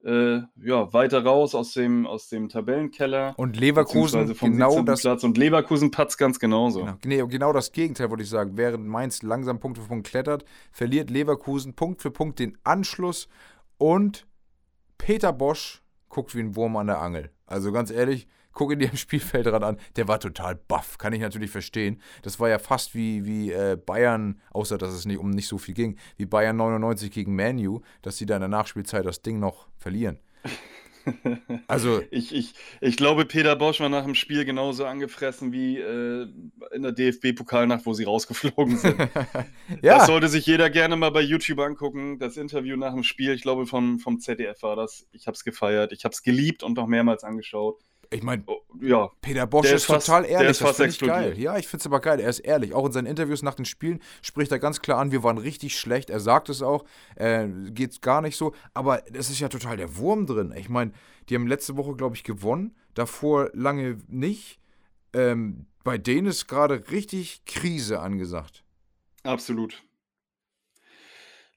[0.05, 3.35] äh, ja, weiter raus aus dem, aus dem Tabellenkeller.
[3.39, 5.01] Und Leverkusen genau das.
[5.01, 5.25] Platz.
[5.25, 6.81] Und Leverkusen patzt ganz genauso.
[6.81, 8.57] Genau, nee, genau das Gegenteil, würde ich sagen.
[8.57, 13.29] Während Mainz langsam Punkt für Punkt klettert, verliert Leverkusen Punkt für Punkt den Anschluss
[13.79, 14.27] und
[14.99, 17.31] Peter Bosch guckt wie ein Wurm an der Angel.
[17.47, 21.21] Also ganz ehrlich, guck ihn dir im Spielfeldrand an, der war total baff, kann ich
[21.21, 22.01] natürlich verstehen.
[22.23, 25.59] Das war ja fast wie, wie äh, Bayern, außer dass es nicht, um nicht so
[25.59, 29.39] viel ging, wie Bayern 99 gegen Manu, dass sie da in der Nachspielzeit das Ding
[29.39, 30.19] noch verlieren.
[31.67, 36.27] Also ich, ich, ich glaube, Peter Bosch war nach dem Spiel genauso angefressen wie äh,
[36.73, 38.99] in der DFB-Pokalnacht, wo sie rausgeflogen sind.
[39.83, 39.99] ja.
[39.99, 42.19] Das sollte sich jeder gerne mal bei YouTube angucken.
[42.19, 45.07] Das Interview nach dem Spiel, ich glaube vom, vom ZDF war das.
[45.13, 47.83] Ich habe es gefeiert, ich habe es geliebt und noch mehrmals angeschaut.
[48.15, 50.53] Ich meine, oh, ja, Peter Bosch ist, ist fast, total ehrlich.
[50.53, 51.39] Ist das finde ich geil.
[51.39, 52.21] Ja, ich finde es aber geil.
[52.21, 52.73] Er ist ehrlich.
[52.73, 55.77] Auch in seinen Interviews nach den Spielen spricht er ganz klar an, wir waren richtig
[55.77, 56.11] schlecht.
[56.11, 56.85] Er sagt es auch.
[57.17, 58.55] Äh, Geht gar nicht so.
[58.73, 60.55] Aber es ist ja total der Wurm drin.
[60.57, 60.93] Ich meine,
[61.29, 62.77] die haben letzte Woche, glaube ich, gewonnen.
[62.95, 64.61] Davor lange nicht.
[65.13, 68.63] Ähm, bei denen ist gerade richtig Krise angesagt.
[69.25, 69.83] Absolut.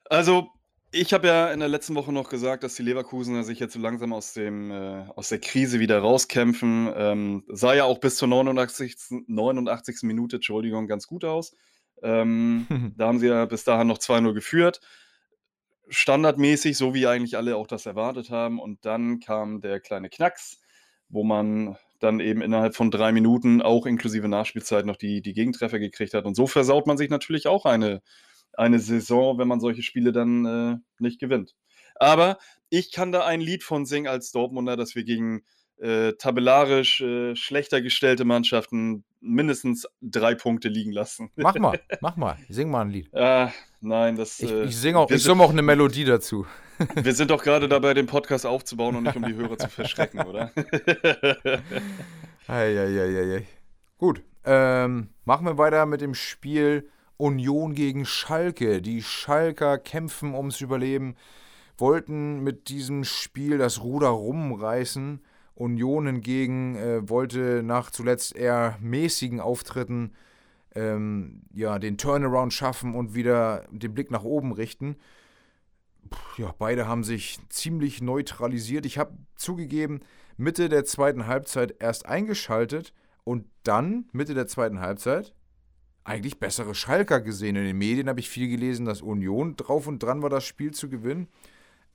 [0.10, 0.50] Also,
[0.92, 3.80] ich habe ja in der letzten Woche noch gesagt, dass die Leverkusener sich jetzt so
[3.80, 6.92] langsam aus, dem, äh, aus der Krise wieder rauskämpfen.
[6.96, 8.96] Ähm, sah ja auch bis zur 89.
[9.28, 10.04] 89.
[10.04, 11.54] Minute, Entschuldigung, ganz gut aus.
[12.02, 14.80] Ähm, da haben sie ja bis dahin noch 2-0 geführt.
[15.90, 18.60] Standardmäßig, so wie eigentlich alle auch das erwartet haben.
[18.60, 20.62] Und dann kam der kleine Knacks,
[21.10, 25.80] wo man dann eben innerhalb von drei Minuten, auch inklusive Nachspielzeit, noch die, die Gegentreffer
[25.80, 26.26] gekriegt hat.
[26.26, 28.02] Und so versaut man sich natürlich auch eine
[28.58, 31.56] eine Saison, wenn man solche Spiele dann äh, nicht gewinnt.
[31.96, 32.38] Aber
[32.70, 35.44] ich kann da ein Lied von singen als Dortmunder, dass wir gegen
[35.78, 41.32] äh, tabellarisch äh, schlechter gestellte Mannschaften mindestens drei Punkte liegen lassen.
[41.36, 43.10] Mach mal, mach mal, sing mal ein Lied.
[43.14, 43.48] Äh,
[43.82, 44.40] nein, das.
[44.40, 46.46] Ich, äh, ich singe auch, ich sing auch eine Melodie dazu.
[46.96, 50.22] Wir sind doch gerade dabei, den Podcast aufzubauen und nicht um die Hörer zu verschrecken,
[50.22, 50.52] oder?
[52.48, 53.46] Eieieiei.
[53.98, 56.88] Gut, ähm, machen wir weiter mit dem Spiel
[57.18, 58.82] Union gegen Schalke.
[58.82, 61.16] Die Schalker kämpfen ums Überleben,
[61.78, 65.22] wollten mit diesem Spiel das Ruder rumreißen.
[65.56, 70.14] Union hingegen äh, wollte nach zuletzt eher mäßigen Auftritten
[70.76, 74.96] ähm, ja, den Turnaround schaffen und wieder den Blick nach oben richten.
[76.10, 78.86] Puh, ja, beide haben sich ziemlich neutralisiert.
[78.86, 80.02] Ich habe zugegeben,
[80.38, 85.34] Mitte der zweiten Halbzeit erst eingeschaltet und dann, Mitte der zweiten Halbzeit,
[86.08, 87.58] eigentlich bessere Schalker gesehen.
[87.58, 90.72] In den Medien habe ich viel gelesen, dass Union drauf und dran war, das Spiel
[90.72, 91.28] zu gewinnen.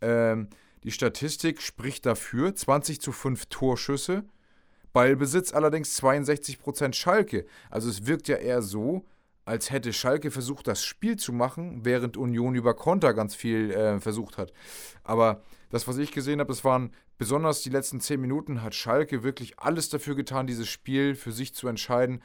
[0.00, 0.48] Ähm,
[0.84, 4.24] die Statistik spricht dafür: 20 zu 5 Torschüsse.
[4.92, 7.46] Ballbesitz allerdings 62% Schalke.
[7.70, 9.06] Also es wirkt ja eher so,
[9.46, 13.98] als hätte Schalke versucht, das Spiel zu machen, während Union über Konter ganz viel äh,
[13.98, 14.52] versucht hat.
[15.02, 19.22] Aber das, was ich gesehen habe, das waren besonders die letzten zehn Minuten, hat Schalke
[19.22, 22.20] wirklich alles dafür getan, dieses Spiel für sich zu entscheiden.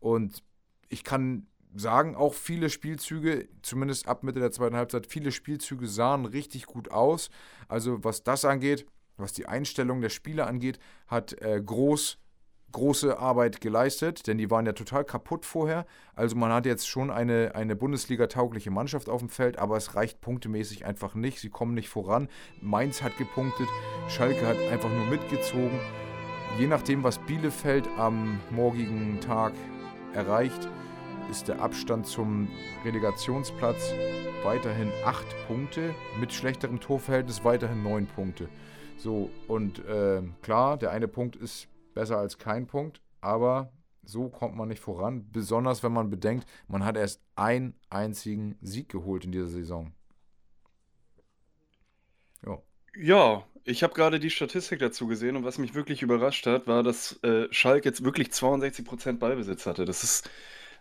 [0.00, 0.42] Und
[0.88, 6.24] ich kann sagen, auch viele Spielzüge, zumindest ab Mitte der zweiten Halbzeit, viele Spielzüge sahen
[6.24, 7.30] richtig gut aus.
[7.68, 12.18] Also was das angeht, was die Einstellung der Spieler angeht, hat äh, Groß
[12.72, 15.86] große Arbeit geleistet, denn die waren ja total kaputt vorher.
[16.14, 20.20] Also man hat jetzt schon eine, eine Bundesliga-taugliche Mannschaft auf dem Feld, aber es reicht
[20.20, 21.40] punktemäßig einfach nicht.
[21.40, 22.28] Sie kommen nicht voran.
[22.60, 23.68] Mainz hat gepunktet,
[24.08, 25.78] Schalke hat einfach nur mitgezogen.
[26.58, 29.52] Je nachdem, was Bielefeld am morgigen Tag
[30.14, 30.68] erreicht,
[31.30, 32.48] ist der Abstand zum
[32.84, 33.92] Relegationsplatz
[34.42, 38.48] weiterhin 8 Punkte, mit schlechterem Torverhältnis weiterhin 9 Punkte.
[38.96, 44.56] So, und äh, klar, der eine Punkt ist besser als kein Punkt, aber so kommt
[44.56, 49.32] man nicht voran, besonders wenn man bedenkt, man hat erst einen einzigen Sieg geholt in
[49.32, 49.92] dieser Saison.
[52.44, 52.58] Ja,
[52.96, 56.82] ja ich habe gerade die Statistik dazu gesehen und was mich wirklich überrascht hat, war,
[56.82, 59.84] dass äh, Schalke jetzt wirklich 62% Ballbesitz hatte.
[59.84, 60.30] Das ist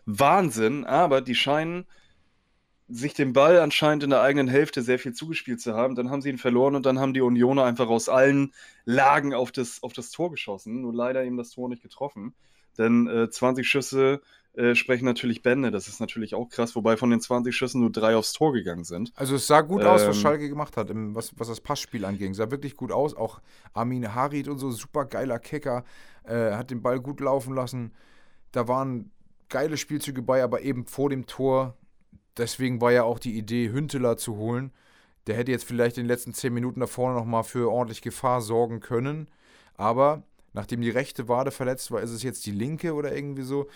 [0.08, 1.86] Wahnsinn, aber die scheinen
[2.89, 5.96] sich den Ball anscheinend in der eigenen Hälfte sehr viel zugespielt zu haben.
[5.96, 8.54] Dann haben sie ihn verloren und dann haben die Unioner einfach aus allen
[8.86, 10.82] Lagen auf das, auf das Tor geschossen.
[10.82, 12.34] Nur leider eben das Tor nicht getroffen.
[12.78, 14.22] Denn äh, 20 Schüsse
[14.54, 15.70] äh, sprechen natürlich Bände.
[15.70, 18.86] Das ist natürlich auch krass, wobei von den 20 Schüssen nur drei aufs Tor gegangen
[18.86, 19.12] sind.
[19.15, 21.60] Also es sah gut ähm, aus, was ähm, Schalke gemacht hat, im, was, was das
[21.60, 22.34] Passspiel anging.
[22.34, 23.15] Sah wirklich gut aus.
[23.15, 23.41] Auch
[23.74, 25.84] Armin Harid und so, super geiler Kicker,
[26.24, 27.91] äh, hat den Ball gut laufen lassen.
[28.54, 29.12] Da waren
[29.50, 31.76] geile Spielzüge bei, aber eben vor dem Tor
[32.38, 34.72] deswegen war ja auch die Idee, Hünteler zu holen.
[35.28, 38.42] Der hätte jetzt vielleicht in den letzten zehn Minuten da vorne nochmal für ordentlich Gefahr
[38.42, 39.28] sorgen können.
[39.76, 43.68] Aber nachdem die rechte Wade verletzt war, ist es jetzt die linke oder irgendwie so.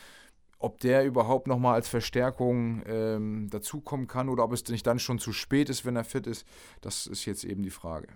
[0.60, 5.18] Ob der überhaupt nochmal als Verstärkung ähm, dazukommen kann oder ob es nicht dann schon
[5.18, 6.46] zu spät ist, wenn er fit ist,
[6.82, 8.08] das ist jetzt eben die Frage.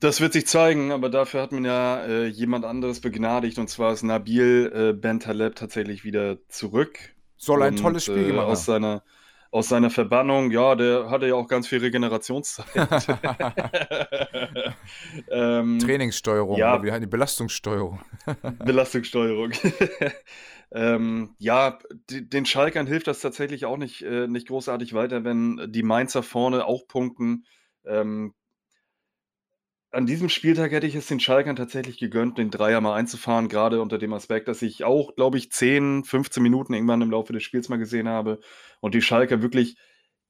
[0.00, 3.92] Das wird sich zeigen, aber dafür hat man ja äh, jemand anderes begnadigt und zwar
[3.92, 6.98] ist Nabil äh, Bentaleb tatsächlich wieder zurück.
[7.36, 9.02] Soll ein und, tolles Spiel äh, gemacht aus seiner
[9.52, 12.66] aus seiner Verbannung, ja, der hatte ja auch ganz viel Regenerationszeit.
[15.30, 18.00] ähm, Trainingssteuerung, ja, oder wie die Belastungssteuerung.
[18.64, 19.52] Belastungssteuerung.
[20.72, 21.78] ähm, ja,
[22.08, 26.22] die, den Schalkern hilft das tatsächlich auch nicht, äh, nicht großartig weiter, wenn die Mainzer
[26.22, 27.44] vorne auch punkten.
[27.84, 28.32] Ähm,
[29.92, 33.80] an diesem Spieltag hätte ich es den Schalkern tatsächlich gegönnt, den Dreier mal einzufahren, gerade
[33.82, 37.42] unter dem Aspekt, dass ich auch, glaube ich, 10, 15 Minuten irgendwann im Laufe des
[37.42, 38.40] Spiels mal gesehen habe
[38.80, 39.76] und die Schalker wirklich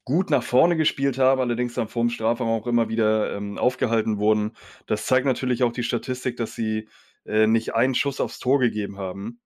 [0.05, 4.53] gut nach vorne gespielt haben, allerdings dann vorm Strafraum auch immer wieder ähm, aufgehalten wurden.
[4.87, 6.89] Das zeigt natürlich auch die Statistik, dass sie
[7.25, 9.41] äh, nicht einen Schuss aufs Tor gegeben haben.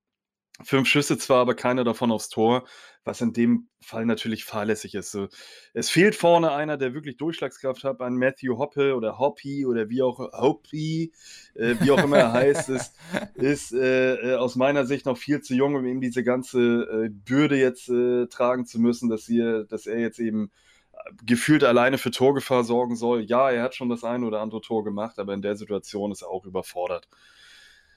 [0.64, 2.66] Fünf Schüsse zwar, aber keiner davon aufs Tor,
[3.04, 5.10] was in dem Fall natürlich fahrlässig ist.
[5.10, 5.28] So,
[5.74, 8.00] es fehlt vorne einer, der wirklich Durchschlagskraft hat.
[8.00, 11.12] Ein Matthew Hoppe oder Hoppy oder wie auch Hoppy,
[11.54, 12.94] äh, wie auch immer er heißt, ist,
[13.34, 17.56] ist äh, aus meiner Sicht noch viel zu jung, um ihm diese ganze äh, Bürde
[17.58, 20.50] jetzt äh, tragen zu müssen, dass, wir, dass er jetzt eben
[20.92, 23.22] äh, gefühlt alleine für Torgefahr sorgen soll.
[23.24, 26.22] Ja, er hat schon das eine oder andere Tor gemacht, aber in der Situation ist
[26.22, 27.08] er auch überfordert.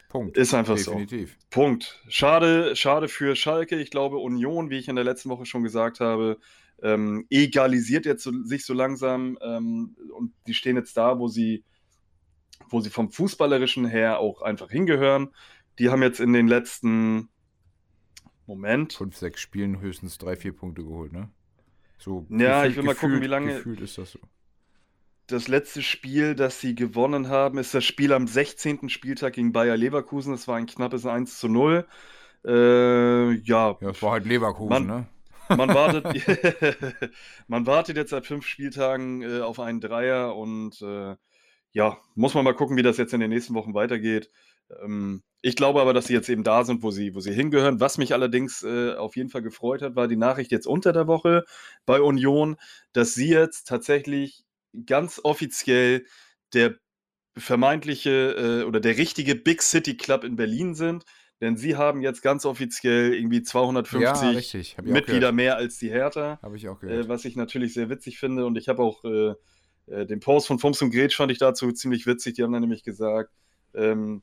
[0.09, 0.37] Punkt.
[0.37, 1.37] Ist einfach Definitiv.
[1.39, 1.47] so.
[1.51, 2.03] Punkt.
[2.09, 3.79] Schade, schade für Schalke.
[3.79, 6.39] Ich glaube, Union, wie ich in der letzten Woche schon gesagt habe,
[6.81, 11.63] ähm, egalisiert jetzt so, sich so langsam ähm, und die stehen jetzt da, wo sie,
[12.69, 15.29] wo sie vom Fußballerischen her auch einfach hingehören.
[15.77, 17.29] Die haben jetzt in den letzten
[18.47, 18.93] Moment.
[18.93, 21.29] Fünf, sechs Spielen höchstens drei, vier Punkte geholt, ne?
[21.99, 23.57] So ja, gefühlt, ich will mal gucken, wie lange.
[23.57, 24.19] Gefühlt ist das so
[25.31, 28.89] das letzte Spiel, das sie gewonnen haben, ist das Spiel am 16.
[28.89, 30.33] Spieltag gegen Bayer Leverkusen.
[30.33, 31.87] Das war ein knappes 1 zu 0.
[32.45, 33.77] Äh, ja.
[33.81, 35.07] Ja, es war halt Leverkusen, man, ne?
[35.55, 36.05] Man wartet,
[37.47, 41.15] man wartet jetzt seit fünf Spieltagen äh, auf einen Dreier und äh,
[41.71, 44.29] ja, muss man mal gucken, wie das jetzt in den nächsten Wochen weitergeht.
[44.83, 47.79] Ähm, ich glaube aber, dass sie jetzt eben da sind, wo sie, wo sie hingehören.
[47.79, 51.07] Was mich allerdings äh, auf jeden Fall gefreut hat, war die Nachricht jetzt unter der
[51.07, 51.45] Woche
[51.85, 52.57] bei Union,
[52.93, 54.43] dass sie jetzt tatsächlich
[54.85, 56.05] ganz offiziell
[56.53, 56.75] der
[57.37, 61.05] vermeintliche äh, oder der richtige Big City Club in Berlin sind.
[61.41, 66.37] Denn sie haben jetzt ganz offiziell irgendwie 250 ja, Mitglieder mehr als die Hertha.
[66.41, 67.05] Habe ich auch gehört.
[67.05, 68.45] Äh, was ich natürlich sehr witzig finde.
[68.45, 69.35] Und ich habe auch äh,
[69.87, 72.33] äh, den Post von Fums und Gretsch fand ich dazu ziemlich witzig.
[72.33, 73.31] Die haben dann nämlich gesagt,
[73.73, 74.21] ähm,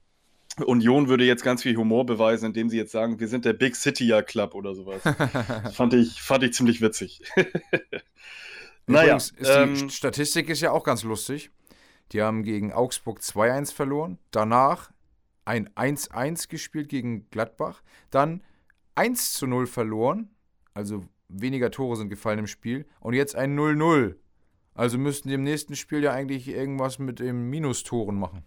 [0.64, 3.76] Union würde jetzt ganz viel Humor beweisen, indem sie jetzt sagen, wir sind der Big
[3.76, 5.02] City Club oder sowas.
[5.74, 7.20] fand, ich, fand ich ziemlich witzig.
[8.86, 11.50] Naja, ist ähm, die Statistik ist ja auch ganz lustig.
[12.12, 14.92] Die haben gegen Augsburg 2-1 verloren, danach
[15.44, 18.42] ein 1-1 gespielt gegen Gladbach, dann
[18.94, 20.30] 1 zu 0 verloren.
[20.74, 22.86] Also weniger Tore sind gefallen im Spiel.
[23.00, 24.16] Und jetzt ein 0-0.
[24.74, 28.44] Also müssten die im nächsten Spiel ja eigentlich irgendwas mit den Minustoren machen.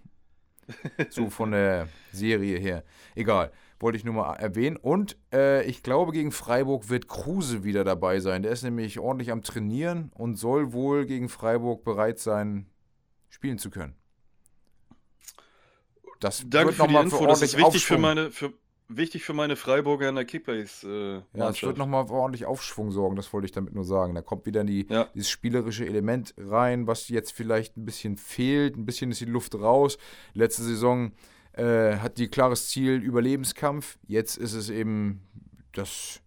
[1.09, 2.83] so von der Serie her.
[3.15, 4.77] Egal, wollte ich nur mal erwähnen.
[4.77, 8.43] Und äh, ich glaube, gegen Freiburg wird Kruse wieder dabei sein.
[8.43, 12.65] Der ist nämlich ordentlich am Trainieren und soll wohl gegen Freiburg bereit sein,
[13.30, 13.95] spielen zu können.
[16.19, 18.51] Das Danke für die Info, das ist wichtig für meine, für,
[18.89, 21.23] wichtig für meine Freiburger in der Kickbase.
[21.34, 24.15] Äh, ja, es wird nochmal für ordentlich Aufschwung sorgen, das wollte ich damit nur sagen.
[24.15, 25.07] Da kommt wieder die, ja.
[25.13, 28.75] dieses spielerische Element rein, was jetzt vielleicht ein bisschen fehlt.
[28.75, 29.97] Ein bisschen ist die Luft raus.
[30.34, 31.13] Letzte Saison
[31.53, 33.97] äh, hat die klares Ziel Überlebenskampf.
[34.07, 35.21] Jetzt ist es eben
[35.73, 36.21] das,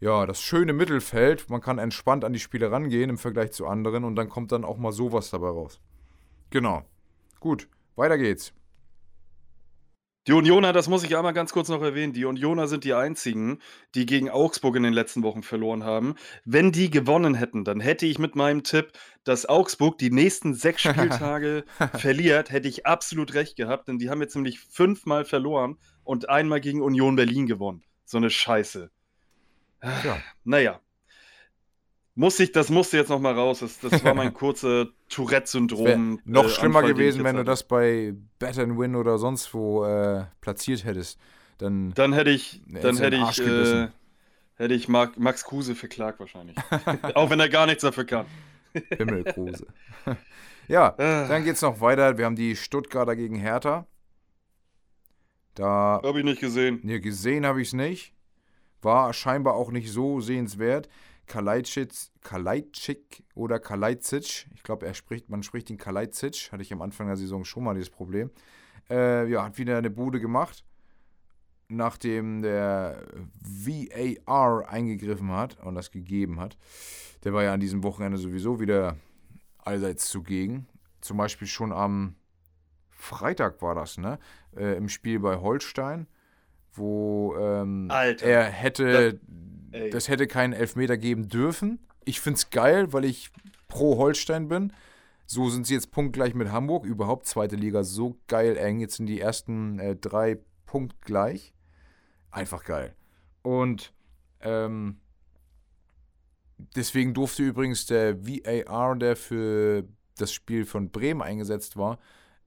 [0.00, 1.48] ja, das schöne Mittelfeld.
[1.50, 4.64] Man kann entspannt an die Spiele rangehen im Vergleich zu anderen und dann kommt dann
[4.64, 5.80] auch mal sowas dabei raus.
[6.50, 6.82] Genau.
[7.40, 8.52] Gut, weiter geht's.
[10.28, 13.60] Die Unioner, das muss ich einmal ganz kurz noch erwähnen, die Unioner sind die einzigen,
[13.94, 16.16] die gegen Augsburg in den letzten Wochen verloren haben.
[16.44, 18.92] Wenn die gewonnen hätten, dann hätte ich mit meinem Tipp,
[19.24, 21.64] dass Augsburg die nächsten sechs Spieltage
[21.94, 26.60] verliert, hätte ich absolut recht gehabt, denn die haben jetzt nämlich fünfmal verloren und einmal
[26.60, 27.82] gegen Union Berlin gewonnen.
[28.04, 28.90] So eine Scheiße.
[29.82, 30.18] Ja.
[30.44, 30.78] Naja,
[32.18, 33.60] muss ich, das musste jetzt noch mal raus.
[33.60, 36.20] Das, das war mein kurzer Tourette-Syndrom.
[36.24, 39.84] Noch äh, schlimmer Anfall, gewesen, wenn du das bei Bet and Win oder sonst wo
[39.84, 41.20] äh, platziert hättest.
[41.58, 43.88] Dann, dann hätte ich, dann hätte ich, äh,
[44.56, 46.56] hätte ich Mark, Max Kruse verklagt wahrscheinlich.
[47.14, 48.26] Auch wenn er gar nichts dafür kann.
[48.96, 49.68] Himmelkruse.
[50.66, 51.28] ja, äh.
[51.28, 52.18] dann geht's noch weiter.
[52.18, 53.86] Wir haben die Stuttgarter gegen Hertha.
[55.54, 56.00] Da.
[56.02, 56.80] Habe ich nicht gesehen.
[56.82, 58.12] Nee, gesehen habe ich es nicht.
[58.82, 60.88] War scheinbar auch nicht so sehenswert.
[61.28, 64.48] Kalajdzic, oder Kalajdzic.
[64.54, 66.50] Ich glaube, er spricht, man spricht ihn Kalajdzic.
[66.50, 68.30] Hatte ich am Anfang der Saison schon mal dieses Problem.
[68.90, 70.64] Äh, ja, hat wieder eine Bude gemacht,
[71.68, 73.04] nachdem der
[73.40, 76.56] VAR eingegriffen hat und das gegeben hat.
[77.24, 78.96] Der war ja an diesem Wochenende sowieso wieder
[79.58, 80.66] allseits zugegen.
[81.00, 82.16] Zum Beispiel schon am
[82.90, 84.18] Freitag war das, ne?
[84.56, 86.08] Äh, Im Spiel bei Holstein,
[86.72, 89.20] wo ähm, er hätte
[89.90, 91.78] Das hätte keinen Elfmeter geben dürfen.
[92.04, 93.30] Ich finde es geil, weil ich
[93.68, 94.72] pro Holstein bin.
[95.26, 96.86] So sind sie jetzt punktgleich mit Hamburg.
[96.86, 98.80] Überhaupt zweite Liga so geil eng.
[98.80, 101.52] Jetzt sind die ersten äh, drei punktgleich.
[102.30, 102.94] Einfach geil.
[103.42, 103.92] Und
[104.40, 105.00] ähm,
[106.76, 109.84] deswegen durfte übrigens der VAR, der für
[110.16, 111.98] das Spiel von Bremen eingesetzt war,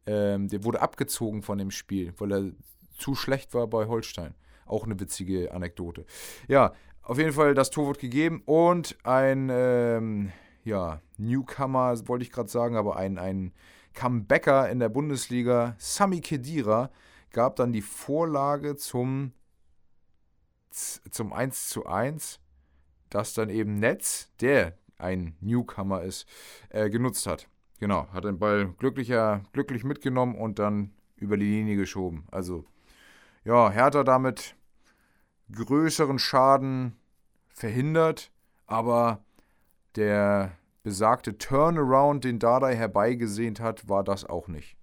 [0.06, 2.52] ähm, der wurde abgezogen von dem Spiel, weil er
[2.98, 4.34] zu schlecht war bei Holstein.
[4.66, 6.06] Auch eine witzige Anekdote.
[6.48, 10.32] Ja, auf jeden Fall das Tor wird gegeben und ein ähm,
[10.64, 13.54] ja, Newcomer, wollte ich gerade sagen, aber ein, ein
[13.94, 16.92] Comebacker in der Bundesliga, Sami Kedira,
[17.32, 19.34] gab dann die Vorlage zum,
[20.70, 22.40] zum 1 zu 1,
[23.10, 26.28] das dann eben Netz, der ein Newcomer ist,
[26.70, 27.48] äh, genutzt hat.
[27.80, 32.28] Genau, hat den Ball glücklicher, glücklich mitgenommen und dann über die Linie geschoben.
[32.32, 32.66] Also,
[33.44, 34.56] ja, Hertha damit
[35.54, 36.96] größeren Schaden
[37.50, 38.32] verhindert,
[38.68, 39.24] aber
[39.96, 44.78] der besagte Turnaround, den Dardai herbeigesehnt hat, war das auch nicht.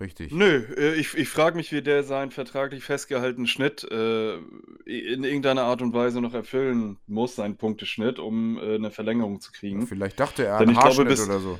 [0.00, 0.32] Richtig.
[0.32, 4.34] Nö, äh, ich, ich frage mich, wie der seinen vertraglich festgehaltenen Schnitt äh,
[4.84, 9.52] in irgendeiner Art und Weise noch erfüllen muss, seinen Punkteschnitt, um äh, eine Verlängerung zu
[9.52, 9.86] kriegen.
[9.86, 11.58] Vielleicht dachte er an Haarschnitt glaube, bis, oder so.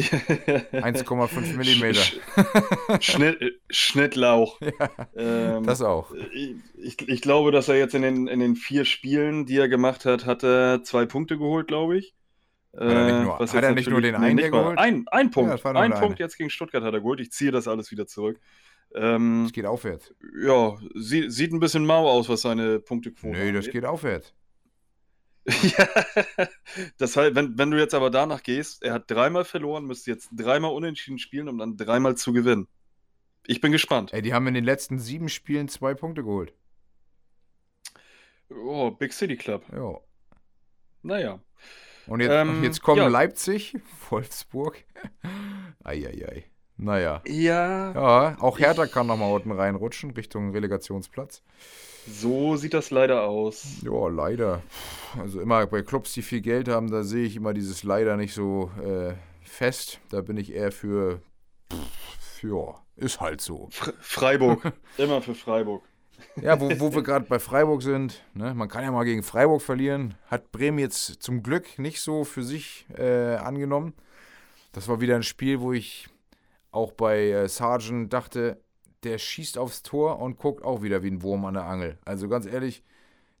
[0.00, 2.02] 1,5 Millimeter.
[3.00, 4.60] Schnitt, Schnittlauch.
[4.78, 6.12] Ja, ähm, das auch.
[6.76, 10.04] Ich, ich, glaube, dass er jetzt in den, in den vier Spielen, die er gemacht
[10.04, 12.14] hat, hat er zwei Punkte geholt, glaube ich.
[12.74, 14.78] Hat er nicht nur, hat er nicht nur den einen nee, geholt?
[14.78, 15.62] Ein, ein Punkt.
[15.64, 17.20] Ja, ein Punkt jetzt gegen Stuttgart hat er geholt.
[17.20, 18.38] Ich ziehe das alles wieder zurück.
[18.94, 20.14] Ähm, das geht aufwärts.
[20.40, 24.34] Ja, sie, sieht ein bisschen mau aus, was seine Punktequote Nee, das geht aufwärts.
[25.62, 25.88] Ja,
[26.98, 30.28] das heißt, wenn, wenn du jetzt aber danach gehst, er hat dreimal verloren, müsste jetzt
[30.32, 32.68] dreimal unentschieden spielen, um dann dreimal zu gewinnen.
[33.46, 34.12] Ich bin gespannt.
[34.12, 36.52] Ey, die haben in den letzten sieben Spielen zwei Punkte geholt.
[38.50, 39.64] Oh, Big City Club.
[39.72, 39.98] Ja.
[41.02, 41.40] Naja.
[42.06, 43.08] Und jetzt, ähm, jetzt kommen ja.
[43.08, 43.76] Leipzig,
[44.10, 44.84] Wolfsburg.
[45.84, 46.44] Eieiei.
[46.76, 47.22] Naja.
[47.26, 47.92] Ja.
[47.92, 51.42] Ja, auch Hertha ich, kann nochmal unten reinrutschen, Richtung Relegationsplatz.
[52.10, 53.66] So sieht das leider aus.
[53.82, 54.62] Ja, leider.
[55.18, 58.34] Also immer bei Clubs, die viel Geld haben, da sehe ich immer dieses leider nicht
[58.34, 60.00] so äh, fest.
[60.10, 61.20] Da bin ich eher für,
[62.20, 63.68] für, ist halt so.
[64.00, 64.72] Freiburg.
[64.98, 65.82] immer für Freiburg.
[66.40, 68.54] Ja, wo, wo wir gerade bei Freiburg sind, ne?
[68.54, 70.14] man kann ja mal gegen Freiburg verlieren.
[70.26, 73.94] Hat Bremen jetzt zum Glück nicht so für sich äh, angenommen.
[74.72, 76.08] Das war wieder ein Spiel, wo ich
[76.70, 78.60] auch bei äh, Sargent dachte,
[79.04, 81.98] der schießt aufs Tor und guckt auch wieder wie ein Wurm an der Angel.
[82.04, 82.82] Also ganz ehrlich,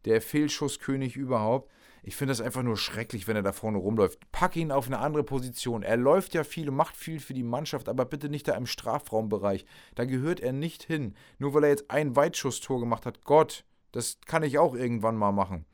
[0.04, 1.70] der Fehlschusskönig überhaupt.
[2.02, 4.20] Ich finde das einfach nur schrecklich, wenn er da vorne rumläuft.
[4.32, 5.82] Pack ihn auf eine andere Position.
[5.82, 8.66] Er läuft ja viel und macht viel für die Mannschaft, aber bitte nicht da im
[8.66, 9.66] Strafraumbereich.
[9.94, 11.14] Da gehört er nicht hin.
[11.38, 13.24] Nur weil er jetzt ein Weitschusstor gemacht hat.
[13.24, 15.66] Gott, das kann ich auch irgendwann mal machen.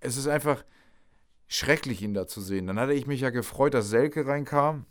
[0.00, 0.64] Es ist einfach
[1.48, 2.66] schrecklich, ihn da zu sehen.
[2.66, 4.86] Dann hatte ich mich ja gefreut, dass Selke reinkam.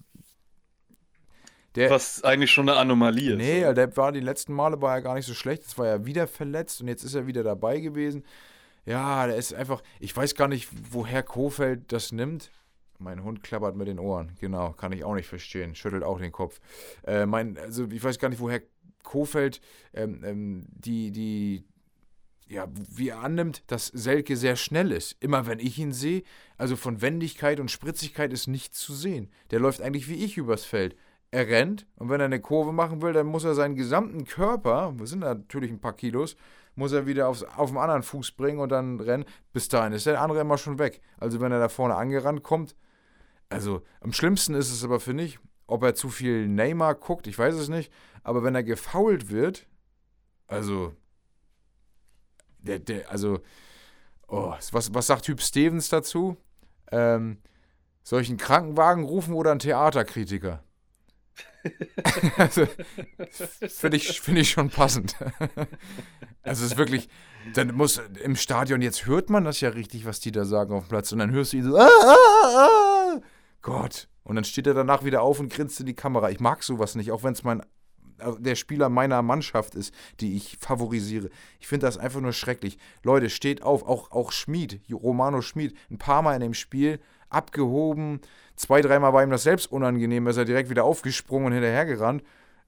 [1.75, 3.37] Der, Was eigentlich schon eine Anomalie ist.
[3.37, 5.63] Nee, der war die letzten Male war er gar nicht so schlecht.
[5.63, 8.23] Jetzt war er wieder verletzt und jetzt ist er wieder dabei gewesen.
[8.85, 12.51] Ja, der ist einfach, ich weiß gar nicht, woher Kofeld das nimmt.
[12.99, 16.31] Mein Hund klappert mit den Ohren, genau, kann ich auch nicht verstehen, schüttelt auch den
[16.31, 16.59] Kopf.
[17.05, 18.61] Äh, mein, also ich weiß gar nicht, woher
[19.03, 19.61] Kofeld
[19.93, 21.65] ähm, ähm, die, die,
[22.47, 25.17] ja, wie er annimmt, dass Selke sehr schnell ist.
[25.19, 26.23] Immer wenn ich ihn sehe,
[26.57, 29.29] also von Wendigkeit und Spritzigkeit ist nichts zu sehen.
[29.51, 30.95] Der läuft eigentlich wie ich übers Feld.
[31.33, 34.93] Er rennt und wenn er eine Kurve machen will, dann muss er seinen gesamten Körper,
[34.99, 36.35] das sind natürlich ein paar Kilos,
[36.75, 39.25] muss er wieder aufs, auf den anderen Fuß bringen und dann rennen.
[39.51, 41.01] Bis dahin ist der andere immer schon weg.
[41.17, 42.75] Also wenn er da vorne angerannt kommt,
[43.49, 47.39] also am schlimmsten ist es aber, finde ich, ob er zu viel Neymar guckt, ich
[47.39, 49.65] weiß es nicht, aber wenn er gefault wird,
[50.45, 50.93] also,
[52.59, 53.39] der, der, also,
[54.27, 56.37] oh, was, was sagt Typ Stevens dazu?
[56.91, 57.39] Ähm,
[58.03, 60.63] soll ich einen Krankenwagen rufen oder einen Theaterkritiker?
[62.37, 62.67] also,
[63.67, 65.15] finde ich, find ich schon passend.
[66.43, 67.09] also es ist wirklich,
[67.53, 70.85] dann muss im Stadion, jetzt hört man das ja richtig, was die da sagen auf
[70.85, 72.15] dem Platz und dann hörst du ihn so, ah, ah,
[72.57, 73.21] ah.
[73.61, 74.09] Gott.
[74.23, 76.29] Und dann steht er danach wieder auf und grinst in die Kamera.
[76.29, 77.61] Ich mag sowas nicht, auch wenn es mein
[78.19, 81.29] äh, der Spieler meiner Mannschaft ist, die ich favorisiere.
[81.59, 82.77] Ich finde das einfach nur schrecklich.
[83.03, 86.99] Leute, steht auf, auch, auch Schmid, Romano Schmid, ein paar Mal in dem Spiel
[87.33, 88.21] abgehoben.
[88.55, 92.23] Zwei, dreimal war ihm das selbst unangenehm, ist er direkt wieder aufgesprungen und hinterhergerannt.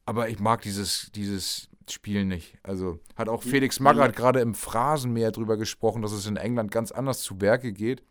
[0.06, 2.58] Aber ich mag dieses, dieses Spiel nicht.
[2.64, 6.92] Also hat auch Felix Magath gerade im Phrasenmeer drüber gesprochen, dass es in England ganz
[6.92, 8.04] anders zu Werke geht.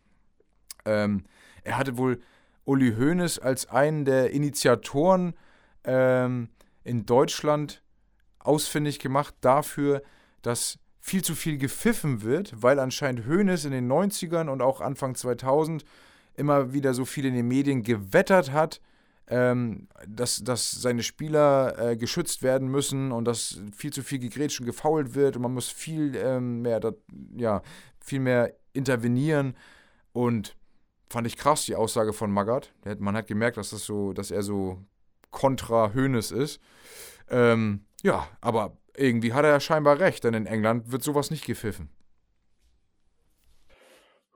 [0.85, 1.23] Ähm,
[1.63, 2.21] er hatte wohl
[2.63, 5.33] Uli Hoeneß als einen der Initiatoren
[5.83, 6.49] ähm,
[6.83, 7.81] in Deutschland
[8.39, 10.01] ausfindig gemacht dafür,
[10.41, 15.15] dass viel zu viel gepfiffen wird, weil anscheinend Hoeneß in den 90ern und auch Anfang
[15.15, 15.83] 2000
[16.37, 18.81] immer wieder so viel in den Medien gewettert hat,
[19.27, 24.59] ähm, dass, dass seine Spieler äh, geschützt werden müssen und dass viel zu viel gegrätscht
[24.59, 26.95] und gefault wird und man muss viel ähm, mehr, dat,
[27.35, 27.61] ja,
[27.99, 29.55] viel mehr intervenieren
[30.13, 30.55] und
[31.09, 32.73] fand ich krass die Aussage von Magath.
[32.99, 34.83] Man hat gemerkt, dass das so, dass er so
[35.31, 36.59] kontra Hönes ist.
[37.29, 41.45] Ähm, ja, aber irgendwie hat er ja scheinbar recht, denn in England wird sowas nicht
[41.45, 41.89] gepfiffen.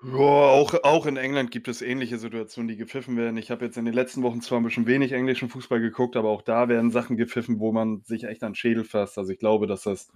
[0.02, 3.36] Ja, auch, auch in England gibt es ähnliche Situationen, die gepfiffen werden.
[3.36, 6.30] Ich habe jetzt in den letzten Wochen zwar ein bisschen wenig englischen Fußball geguckt, aber
[6.30, 9.18] auch da werden Sachen gepfiffen, wo man sich echt an den Schädel fasst.
[9.18, 10.08] Also ich glaube, dass das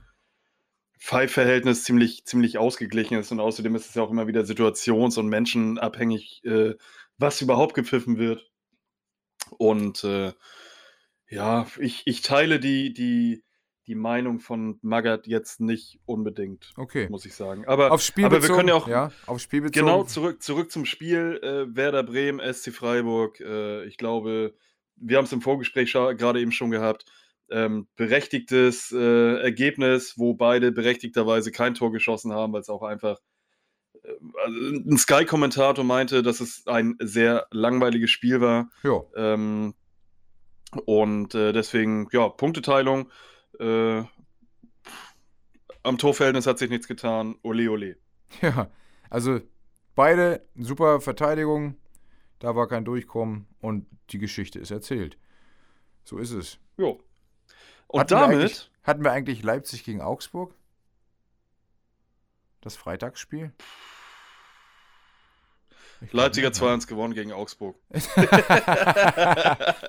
[1.00, 5.28] Pfeifverhältnis ziemlich, ziemlich ausgeglichen ist und außerdem ist es ja auch immer wieder situations- und
[5.28, 6.76] menschenabhängig, äh,
[7.18, 8.50] was überhaupt gepfiffen wird.
[9.58, 10.32] Und äh,
[11.30, 13.44] ja, ich, ich teile die, die,
[13.88, 17.08] die Meinung von Magath jetzt nicht unbedingt, okay.
[17.10, 17.66] muss ich sagen.
[17.68, 19.86] Aber, auf Spiel aber bezogen, wir können ja auch ja, auf Spiel bezogen.
[19.86, 21.40] genau zurück, zurück zum Spiel.
[21.44, 23.40] Äh, Werder Bremen, SC Freiburg.
[23.40, 24.54] Äh, ich glaube,
[24.96, 27.06] wir haben es im Vorgespräch gerade eben schon gehabt.
[27.50, 33.20] Ähm, berechtigtes äh, Ergebnis, wo beide berechtigterweise kein Tor geschossen haben, weil es auch einfach
[34.04, 34.14] äh,
[34.44, 38.70] also ein Sky-Kommentator meinte, dass es ein sehr langweiliges Spiel war.
[38.84, 39.02] Ja.
[39.16, 39.74] Ähm,
[40.86, 43.12] und äh, deswegen, ja, Punkteteilung.
[43.60, 44.04] Äh,
[45.84, 47.36] am Torverhältnis hat sich nichts getan.
[47.44, 47.98] Ole, ole.
[48.42, 48.72] Ja,
[49.12, 49.42] also
[49.94, 51.78] beide super Verteidigung.
[52.40, 55.18] Da war kein Durchkommen und die Geschichte ist erzählt.
[56.04, 56.58] So ist es.
[56.78, 57.00] Jo.
[57.88, 58.72] Und hatten damit.
[58.84, 60.56] Wir hatten wir eigentlich Leipzig gegen Augsburg?
[62.62, 63.54] Das Freitagsspiel?
[66.12, 67.76] Leipziger 2-1 gewonnen gegen Augsburg.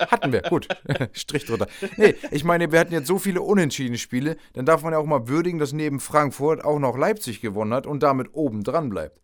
[0.04, 0.68] hatten wir, gut.
[1.12, 1.66] Strich drunter.
[1.96, 5.06] Nee, ich meine, wir hatten jetzt so viele unentschiedene Spiele, dann darf man ja auch
[5.06, 9.20] mal würdigen, dass neben Frankfurt auch noch Leipzig gewonnen hat und damit oben dran bleibt.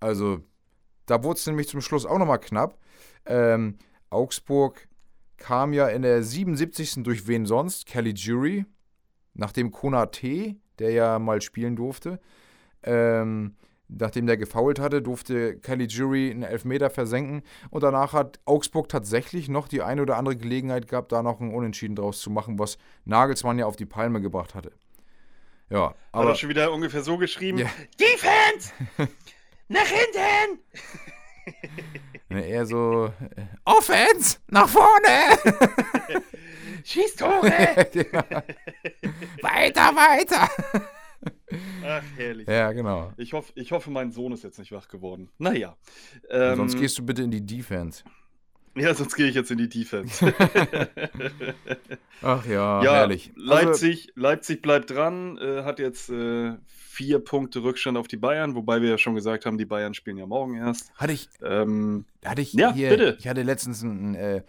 [0.00, 0.40] Also,
[1.06, 2.78] da wurde es nämlich zum Schluss auch nochmal knapp.
[3.26, 3.78] Ähm,
[4.10, 4.88] Augsburg
[5.36, 7.02] kam ja in der 77.
[7.02, 7.86] durch wen sonst?
[7.86, 8.64] Kelly Jury,
[9.34, 12.20] nachdem Konate, der ja mal spielen durfte,
[12.82, 13.56] ähm,
[13.88, 17.42] Nachdem der gefoult hatte, durfte Kelly Jury einen Elfmeter versenken.
[17.70, 21.54] Und danach hat Augsburg tatsächlich noch die eine oder andere Gelegenheit gehabt, da noch einen
[21.54, 24.72] Unentschieden draus zu machen, was Nagelsmann ja auf die Palme gebracht hatte.
[25.70, 26.24] Ja, aber.
[26.24, 27.66] Hat er schon wieder ungefähr so geschrieben: Ja.
[28.00, 28.72] Defense!
[29.68, 30.60] Nach hinten!
[32.30, 33.06] Eher so:
[33.36, 34.38] äh, Offense!
[34.48, 35.38] Nach vorne!
[36.84, 37.88] Schieß Tore!
[37.92, 38.24] ja.
[39.40, 40.50] weiter, weiter.
[41.84, 42.48] Ach, herrlich.
[42.48, 43.12] Ja, genau.
[43.16, 45.30] Ich, hoff, ich hoffe, mein Sohn ist jetzt nicht wach geworden.
[45.38, 45.76] Naja.
[46.30, 48.02] Ähm, Sonst gehst du bitte in die Defense.
[48.76, 50.34] ja, sonst gehe ich jetzt in die Defense.
[52.22, 53.32] Ach ja, ja, herrlich.
[53.36, 58.54] Also, Leipzig, Leipzig bleibt dran, äh, hat jetzt äh, vier Punkte Rückstand auf die Bayern,
[58.54, 60.92] wobei wir ja schon gesagt haben, die Bayern spielen ja morgen erst.
[60.94, 63.16] hatte ich, Ähm, hatte ich Ja, hier, bitte.
[63.18, 64.42] ich hatte letztens ein, äh,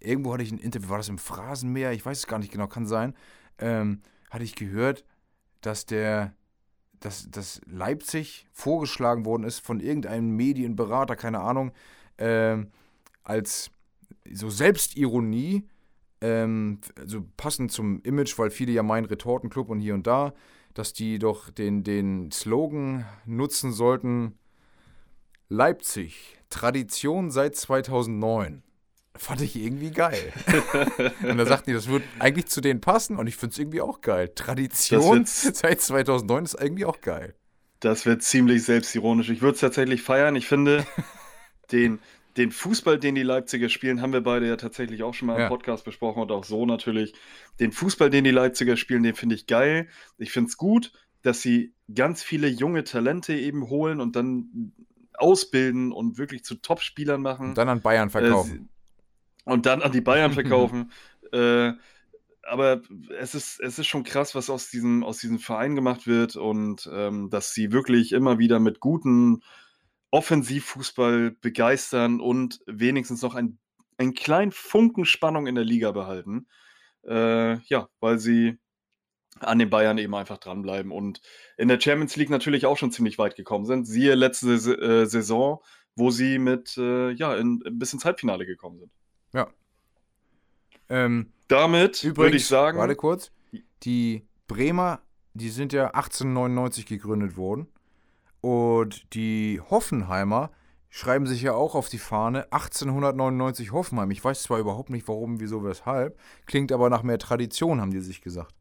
[0.00, 1.92] irgendwo hatte ich ein Interview, war das im Phrasenmeer?
[1.92, 3.14] Ich weiß es gar nicht genau, kann sein.
[3.58, 5.04] Ähm, hatte ich gehört,
[5.66, 6.32] dass der,
[7.00, 11.72] dass, dass Leipzig vorgeschlagen worden ist von irgendeinem Medienberater, keine Ahnung,
[12.18, 12.68] ähm,
[13.24, 13.70] als
[14.32, 15.66] so Selbstironie,
[16.20, 20.34] ähm, also passend zum Image, weil viele ja meinen Retortenclub und hier und da,
[20.72, 24.38] dass die doch den, den Slogan nutzen sollten,
[25.48, 28.62] Leipzig, Tradition seit 2009.
[29.18, 30.32] Fand ich irgendwie geil.
[31.22, 33.80] und da sagten die, das wird eigentlich zu denen passen und ich finde es irgendwie
[33.80, 34.30] auch geil.
[34.34, 37.34] Tradition seit 2009 ist irgendwie auch geil.
[37.80, 39.28] Das wird ziemlich selbstironisch.
[39.28, 40.36] Ich würde es tatsächlich feiern.
[40.36, 40.86] Ich finde,
[41.72, 41.98] den,
[42.36, 45.42] den Fußball, den die Leipziger spielen, haben wir beide ja tatsächlich auch schon mal im
[45.42, 45.48] Ja.
[45.48, 47.14] Podcast besprochen und auch so natürlich.
[47.60, 49.88] Den Fußball, den die Leipziger spielen, den finde ich geil.
[50.18, 50.92] Ich finde es gut,
[51.22, 54.72] dass sie ganz viele junge Talente eben holen und dann
[55.14, 57.50] ausbilden und wirklich zu Top-Spielern machen.
[57.50, 58.68] Und dann an Bayern verkaufen.
[59.46, 60.92] Und dann an die Bayern verkaufen.
[61.32, 61.72] äh,
[62.42, 62.82] aber
[63.18, 66.88] es ist, es ist schon krass, was aus diesem, aus diesem Verein gemacht wird und
[66.92, 69.42] ähm, dass sie wirklich immer wieder mit guten
[70.10, 73.58] Offensivfußball begeistern und wenigstens noch ein,
[73.98, 76.46] einen kleinen Funken Spannung in der Liga behalten.
[77.04, 78.58] Äh, ja, weil sie
[79.40, 81.20] an den Bayern eben einfach dranbleiben und
[81.56, 83.86] in der Champions League natürlich auch schon ziemlich weit gekommen sind.
[83.86, 85.60] Siehe letzte äh, Saison,
[85.94, 88.92] wo sie mit, äh, ja, in, bis ins Halbfinale gekommen sind.
[89.32, 89.48] Ja.
[90.88, 93.30] Ähm, Damit würde ich sagen, warte kurz,
[93.82, 95.00] die Bremer,
[95.34, 97.68] die sind ja 1899 gegründet worden
[98.40, 100.50] und die Hoffenheimer
[100.88, 104.10] schreiben sich ja auch auf die Fahne 1899 Hoffenheim.
[104.10, 108.00] Ich weiß zwar überhaupt nicht warum, wieso, weshalb, klingt aber nach mehr Tradition, haben die
[108.00, 108.54] sich gesagt.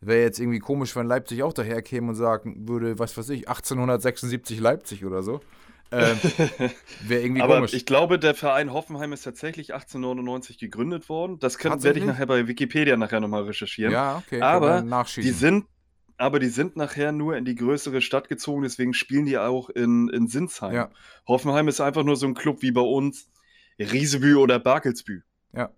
[0.00, 4.58] Wäre jetzt irgendwie komisch, wenn Leipzig auch daherkäme und sagen würde, was weiß ich, 1876
[4.58, 5.40] Leipzig oder so.
[5.92, 6.18] Ähm,
[7.02, 7.74] Wäre irgendwie aber komisch.
[7.74, 11.38] ich glaube, der Verein Hoffenheim ist tatsächlich 1899 gegründet worden.
[11.38, 13.92] Das kann, werde ich nachher bei Wikipedia nachher nochmal recherchieren.
[13.92, 14.40] ja, okay.
[14.40, 15.04] aber können.
[15.16, 15.66] Die sind,
[16.16, 20.08] aber die sind nachher nur in die größere Stadt gezogen, deswegen spielen die auch in,
[20.08, 20.74] in Sinsheim.
[20.74, 20.90] Ja.
[21.26, 23.30] Hoffenheim ist einfach nur so ein Club wie bei uns
[23.78, 25.22] Riesebü oder Barkelsbü.
[25.52, 25.70] Ja.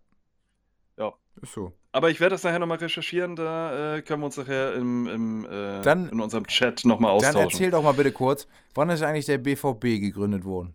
[1.38, 1.42] Ja.
[1.42, 1.72] Ist so.
[1.92, 5.44] Aber ich werde das nachher nochmal recherchieren, da äh, können wir uns nachher im, im,
[5.46, 7.50] äh, Dann- in unserem Chat nochmal Dann austauschen.
[7.50, 10.74] erzähl doch mal bitte kurz, wann ist eigentlich der BVB gegründet worden?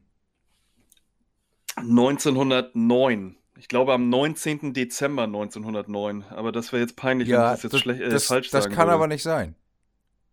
[1.77, 3.35] 1909.
[3.57, 4.73] Ich glaube am 19.
[4.73, 6.23] Dezember 1909.
[6.29, 8.75] Aber das wäre jetzt peinlich, wenn ich das jetzt schlecht, äh, das, falsch das sagen
[8.75, 8.95] kann würde.
[8.95, 9.55] aber nicht sein.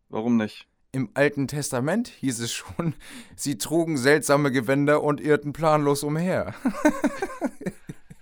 [0.09, 0.67] Warum nicht?
[0.93, 2.95] Im Alten Testament hieß es schon,
[3.37, 6.55] sie trugen seltsame Gewänder und irrten planlos umher.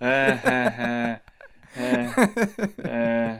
[0.01, 1.17] Äh, äh,
[1.77, 2.09] äh,
[2.85, 3.39] äh, äh.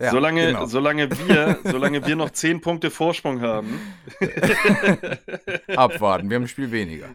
[0.00, 0.66] Ja, solange, genau.
[0.66, 3.78] solange, wir, solange wir noch 10 Punkte Vorsprung haben,
[5.76, 7.08] Abwarten, wir haben ein Spiel weniger.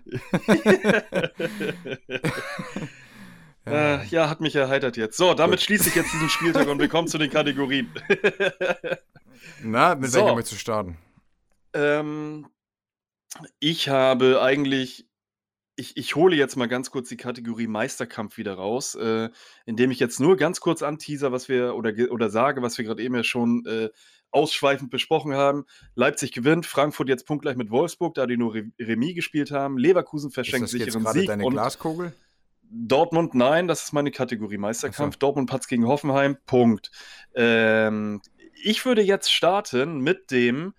[3.66, 5.18] äh, ja, hat mich erheitert jetzt.
[5.18, 7.90] So, damit schließe ich jetzt diesen Spieltag und wir kommen zu den Kategorien.
[9.64, 10.20] Na, mit So.
[10.20, 10.98] welcher möchtest du starten?
[11.74, 12.48] Ähm,
[13.60, 15.09] ich habe eigentlich,
[15.80, 19.30] ich, ich hole jetzt mal ganz kurz die Kategorie Meisterkampf wieder raus, äh,
[19.66, 23.02] indem ich jetzt nur ganz kurz anteaser, was wir oder, oder sage, was wir gerade
[23.02, 23.90] eben ja schon äh,
[24.30, 25.66] ausschweifend besprochen haben.
[25.96, 29.78] Leipzig gewinnt, Frankfurt jetzt punktgleich mit Wolfsburg, da die nur Re Remis gespielt haben.
[29.78, 32.14] Leverkusen Ist verschenkt das jetzt sicheren gerade Sieg deine und Glaskugel?
[32.72, 35.16] Dortmund, nein, das ist meine Kategorie Meisterkampf.
[35.16, 35.20] So.
[35.20, 36.92] Dortmund Patz gegen Hoffenheim, Punkt.
[37.34, 38.22] Ähm,
[38.62, 40.74] ich würde jetzt starten mit dem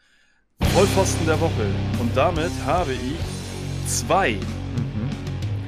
[0.74, 1.66] Vollpfosten der Woche.
[1.98, 4.38] Und damit habe ich zwei.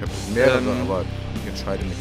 [0.04, 0.80] Ich habe mehrere, Ähm.
[0.82, 1.04] aber
[1.42, 1.96] ich entscheide mich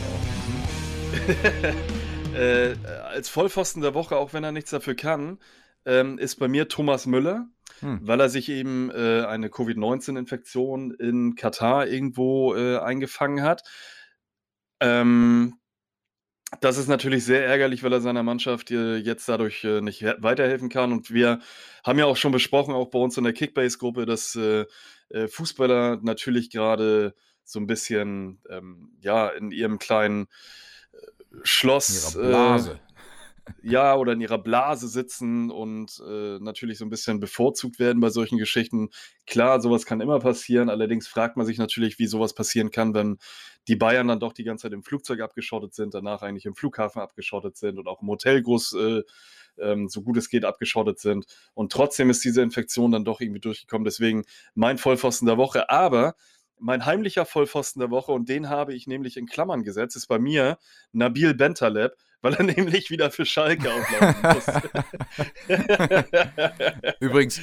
[2.34, 2.36] auch.
[2.36, 2.76] äh,
[3.14, 5.38] als Vollpfosten der Woche, auch wenn er nichts dafür kann,
[5.86, 7.48] ähm, ist bei mir Thomas Müller,
[7.82, 8.00] Hm.
[8.04, 13.64] weil er sich eben äh, eine Covid-19-Infektion in Katar irgendwo äh, eingefangen hat.
[14.80, 15.56] Ähm,
[16.60, 20.14] das ist natürlich sehr ärgerlich, weil er seiner Mannschaft äh, jetzt dadurch äh, nicht he-
[20.20, 20.92] weiterhelfen kann.
[20.92, 21.40] Und wir
[21.84, 24.66] haben ja auch schon besprochen, auch bei uns in der Kickbase-Gruppe, dass äh,
[25.28, 27.14] Fußballer natürlich gerade
[27.52, 30.28] so ein bisschen ähm, ja, in ihrem kleinen
[30.94, 30.98] äh,
[31.32, 32.80] In Schloss ihrer Blase.
[33.64, 38.10] ja, oder in ihrer Blase sitzen und äh, natürlich so ein bisschen bevorzugt werden bei
[38.10, 38.90] solchen Geschichten.
[39.26, 40.70] Klar, sowas kann immer passieren.
[40.70, 43.18] Allerdings fragt man sich natürlich, wie sowas passieren kann, wenn
[43.68, 47.02] die Bayern dann doch die ganze Zeit im Flugzeug abgeschottet sind, danach eigentlich im Flughafen
[47.02, 49.04] abgeschottet sind und auch im Hotel groß, äh,
[49.60, 51.26] ähm, so gut es geht, abgeschottet sind.
[51.54, 53.86] Und trotzdem ist diese Infektion dann doch irgendwie durchgekommen.
[53.86, 54.24] Deswegen
[54.56, 55.70] mein Vollpfosten der Woche.
[55.70, 56.16] Aber
[56.62, 60.20] mein heimlicher Vollpfosten der Woche, und den habe ich nämlich in Klammern gesetzt, ist bei
[60.20, 60.58] mir
[60.94, 64.46] Nabil Bentaleb, weil er nämlich wieder für Schalke auflaufen muss.
[67.00, 67.42] Übrigens,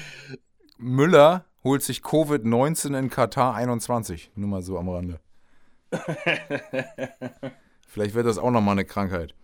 [0.78, 4.30] Müller holt sich Covid-19 in Katar 21.
[4.36, 5.20] Nur mal so am Rande.
[7.88, 9.34] Vielleicht wird das auch nochmal eine Krankheit.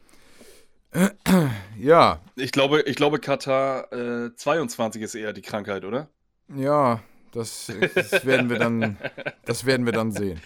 [1.79, 2.21] ja.
[2.37, 6.09] Ich glaube, ich glaube Katar äh, 22 ist eher die Krankheit, oder?
[6.55, 7.03] Ja,
[7.35, 8.97] das, das, werden wir dann,
[9.45, 10.41] das werden wir dann sehen.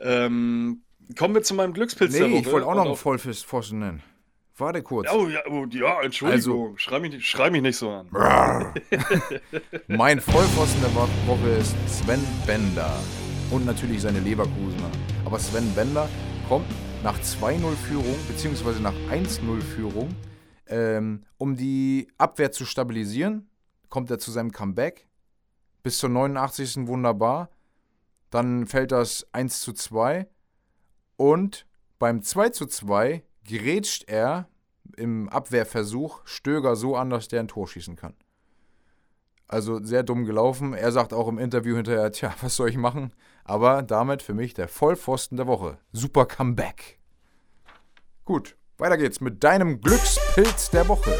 [0.00, 0.82] Ähm,
[1.16, 4.02] kommen wir zu meinem Glückspilz nee, ich wollte auch noch einen Vollpfosten nennen.
[4.56, 5.12] Warte kurz.
[5.12, 6.68] Oh ja, oh, ja Entschuldigung.
[6.68, 8.08] Also, schrei, mich, schrei mich nicht so an.
[9.88, 12.96] mein Vollpfosten der Woche ist Sven Bender.
[13.50, 14.90] Und natürlich seine Leverkusener.
[15.24, 16.08] Aber Sven Bender
[16.48, 16.66] kommt
[17.02, 20.14] nach 2-0-Führung, beziehungsweise nach 1-0-Führung,
[20.68, 23.48] ähm, um die Abwehr zu stabilisieren,
[23.90, 25.06] kommt er zu seinem Comeback
[25.84, 26.88] bis zur 89.
[26.88, 27.50] wunderbar.
[28.30, 30.26] Dann fällt das 1 zu 2.
[31.16, 31.66] Und
[32.00, 34.48] beim 2 zu 2 grätscht er
[34.96, 38.14] im Abwehrversuch Stöger so an, dass der ein Tor schießen kann.
[39.46, 40.72] Also sehr dumm gelaufen.
[40.72, 43.12] Er sagt auch im Interview hinterher, tja, was soll ich machen?
[43.44, 45.78] Aber damit für mich der Vollpfosten der Woche.
[45.92, 46.98] Super Comeback.
[48.24, 51.14] Gut, weiter geht's mit deinem Glückspilz der Woche.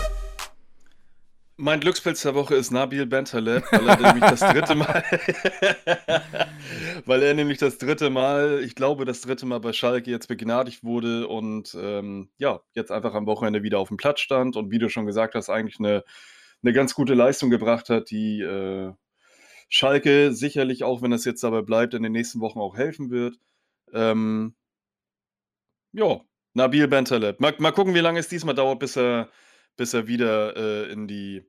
[1.56, 5.04] Mein Glückspilz der Woche ist Nabil Bentaleb, weil er nämlich das dritte Mal,
[7.06, 10.82] weil er nämlich das dritte Mal, ich glaube, das dritte Mal bei Schalke jetzt begnadigt
[10.82, 14.80] wurde und ähm, ja, jetzt einfach am Wochenende wieder auf dem Platz stand und wie
[14.80, 16.02] du schon gesagt hast, eigentlich eine,
[16.64, 18.92] eine ganz gute Leistung gebracht hat, die äh,
[19.68, 23.36] Schalke sicherlich auch, wenn es jetzt dabei bleibt, in den nächsten Wochen auch helfen wird.
[23.92, 24.56] Ähm,
[25.92, 26.20] ja,
[26.52, 27.38] Nabil Bentaleb.
[27.38, 29.30] Mal, mal gucken, wie lange es diesmal dauert, bis er
[29.76, 31.42] bis er wieder äh, in die,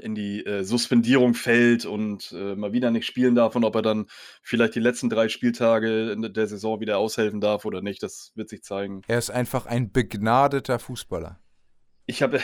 [0.00, 3.82] in die äh, Suspendierung fällt und äh, mal wieder nicht spielen darf und ob er
[3.82, 4.06] dann
[4.42, 8.62] vielleicht die letzten drei Spieltage der Saison wieder aushelfen darf oder nicht, das wird sich
[8.62, 9.02] zeigen.
[9.08, 11.40] Er ist einfach ein begnadeter Fußballer.
[12.08, 12.40] Ich habe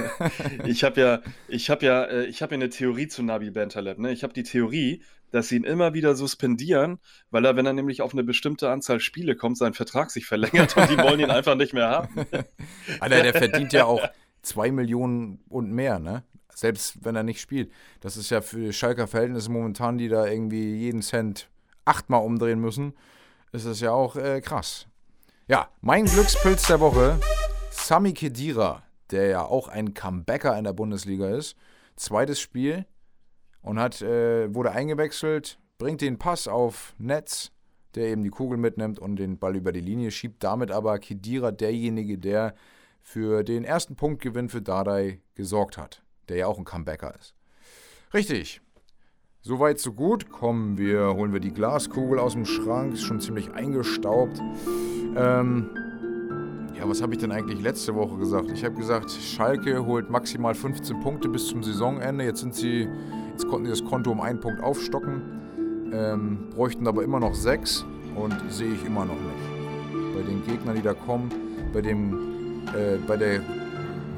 [0.64, 3.98] ich hab ja, ich habe ja, äh, ich habe ja eine Theorie zu Nabi Bentaleb.
[3.98, 4.12] Ne?
[4.12, 6.98] Ich habe die Theorie, dass sie ihn immer wieder suspendieren,
[7.30, 10.74] weil er, wenn er nämlich auf eine bestimmte Anzahl Spiele kommt, sein Vertrag sich verlängert
[10.76, 12.24] und die wollen ihn einfach nicht mehr haben.
[12.98, 14.00] Alter, der verdient ja auch
[14.44, 16.22] zwei Millionen und mehr, ne?
[16.54, 17.72] Selbst wenn er nicht spielt.
[18.00, 21.48] Das ist ja für Schalker Verhältnisse momentan, die da irgendwie jeden Cent
[21.84, 22.94] achtmal umdrehen müssen,
[23.50, 24.86] ist das ja auch äh, krass.
[25.48, 27.18] Ja, mein Glückspilz der Woche,
[27.70, 31.56] Sami Kedira der ja auch ein Comebacker in der Bundesliga ist.
[31.96, 32.86] Zweites Spiel
[33.62, 37.52] und hat, äh, wurde eingewechselt, bringt den Pass auf Netz,
[37.94, 40.42] der eben die Kugel mitnimmt und den Ball über die Linie schiebt.
[40.42, 42.54] Damit aber Kedira derjenige, der
[43.04, 47.34] für den ersten Punktgewinn für Dardai gesorgt hat, der ja auch ein Comebacker ist.
[48.14, 48.62] Richtig.
[49.42, 50.30] Soweit, so gut.
[50.30, 54.40] Kommen wir, holen wir die Glaskugel aus dem Schrank, ist schon ziemlich eingestaubt.
[55.16, 55.68] Ähm,
[56.74, 58.50] ja, was habe ich denn eigentlich letzte Woche gesagt?
[58.50, 62.24] Ich habe gesagt, Schalke holt maximal 15 Punkte bis zum Saisonende.
[62.24, 62.88] Jetzt sind sie,
[63.32, 67.84] jetzt konnten sie das Konto um einen Punkt aufstocken, ähm, bräuchten aber immer noch sechs
[68.16, 70.14] und sehe ich immer noch nicht.
[70.14, 71.30] Bei den Gegnern, die da kommen,
[71.74, 72.33] bei dem,
[72.68, 73.40] äh, bei der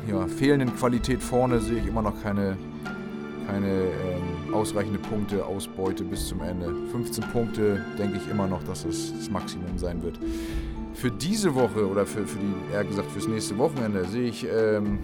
[0.08, 2.56] ja, fehlenden Qualität vorne sehe ich immer noch keine,
[3.48, 6.72] keine ähm, ausreichende Punkteausbeute bis zum Ende.
[6.92, 10.18] 15 Punkte denke ich immer noch, dass es das Maximum sein wird
[10.96, 14.98] für diese Woche oder für, für die, eher gesagt fürs nächste Wochenende sehe ich, ähm,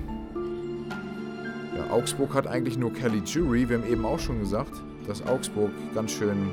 [1.77, 3.69] ja, Augsburg hat eigentlich nur Kelly Jury.
[3.69, 4.73] Wir haben eben auch schon gesagt,
[5.07, 6.51] dass Augsburg ganz schön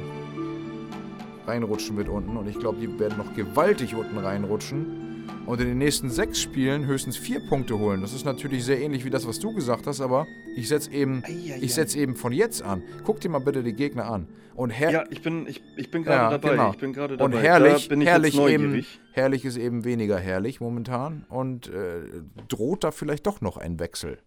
[1.48, 2.36] reinrutschen wird unten.
[2.36, 5.09] Und ich glaube, die werden noch gewaltig unten reinrutschen
[5.50, 8.02] und in den nächsten sechs Spielen höchstens vier Punkte holen.
[8.02, 11.24] Das ist natürlich sehr ähnlich wie das, was du gesagt hast, aber ich setze eben,
[11.28, 12.84] ich setz eben von jetzt an.
[13.04, 14.28] Guck dir mal bitte die Gegner an.
[14.54, 16.52] Und ja, ich bin, ich, ich bin gerade ja, dabei.
[16.52, 16.72] Genau.
[16.72, 17.36] Ich bin gerade dabei.
[17.36, 22.02] Und herrlich, herrlich, eben, herrlich ist eben weniger herrlich momentan und äh,
[22.48, 24.20] droht da vielleicht doch noch ein Wechsel.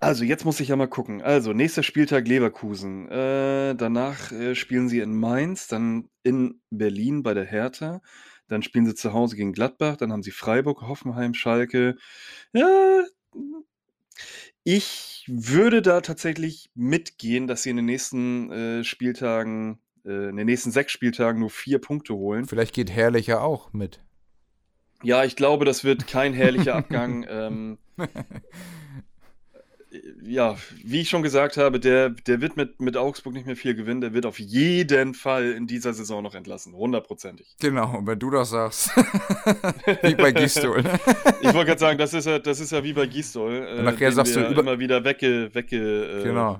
[0.00, 1.22] Also, jetzt muss ich ja mal gucken.
[1.22, 3.08] Also, nächster Spieltag Leverkusen.
[3.08, 8.02] Äh, danach äh, spielen sie in Mainz, dann in Berlin bei der Hertha.
[8.48, 11.96] Dann spielen sie zu Hause gegen Gladbach, dann haben sie Freiburg, Hoffenheim, Schalke.
[12.52, 13.04] Ja,
[14.62, 20.46] ich würde da tatsächlich mitgehen, dass sie in den nächsten äh, Spieltagen, äh, in den
[20.46, 22.46] nächsten sechs Spieltagen nur vier Punkte holen.
[22.46, 24.00] Vielleicht geht Herrlicher auch mit.
[25.02, 27.26] Ja, ich glaube, das wird kein herrlicher Abgang.
[27.28, 27.78] ähm,
[30.22, 33.74] ja, wie ich schon gesagt habe, der, der wird mit, mit Augsburg nicht mehr viel
[33.74, 34.00] gewinnen.
[34.00, 36.74] Der wird auf jeden Fall in dieser Saison noch entlassen.
[36.74, 37.56] Hundertprozentig.
[37.60, 38.90] Genau, und wenn du das sagst,
[40.02, 40.82] wie bei Gistol.
[41.40, 43.52] Ich wollte gerade sagen, das ist, ja, das ist ja wie bei Gistol.
[43.52, 46.58] Äh, nachher sagst du immer wieder wegge, wegge, äh, genau.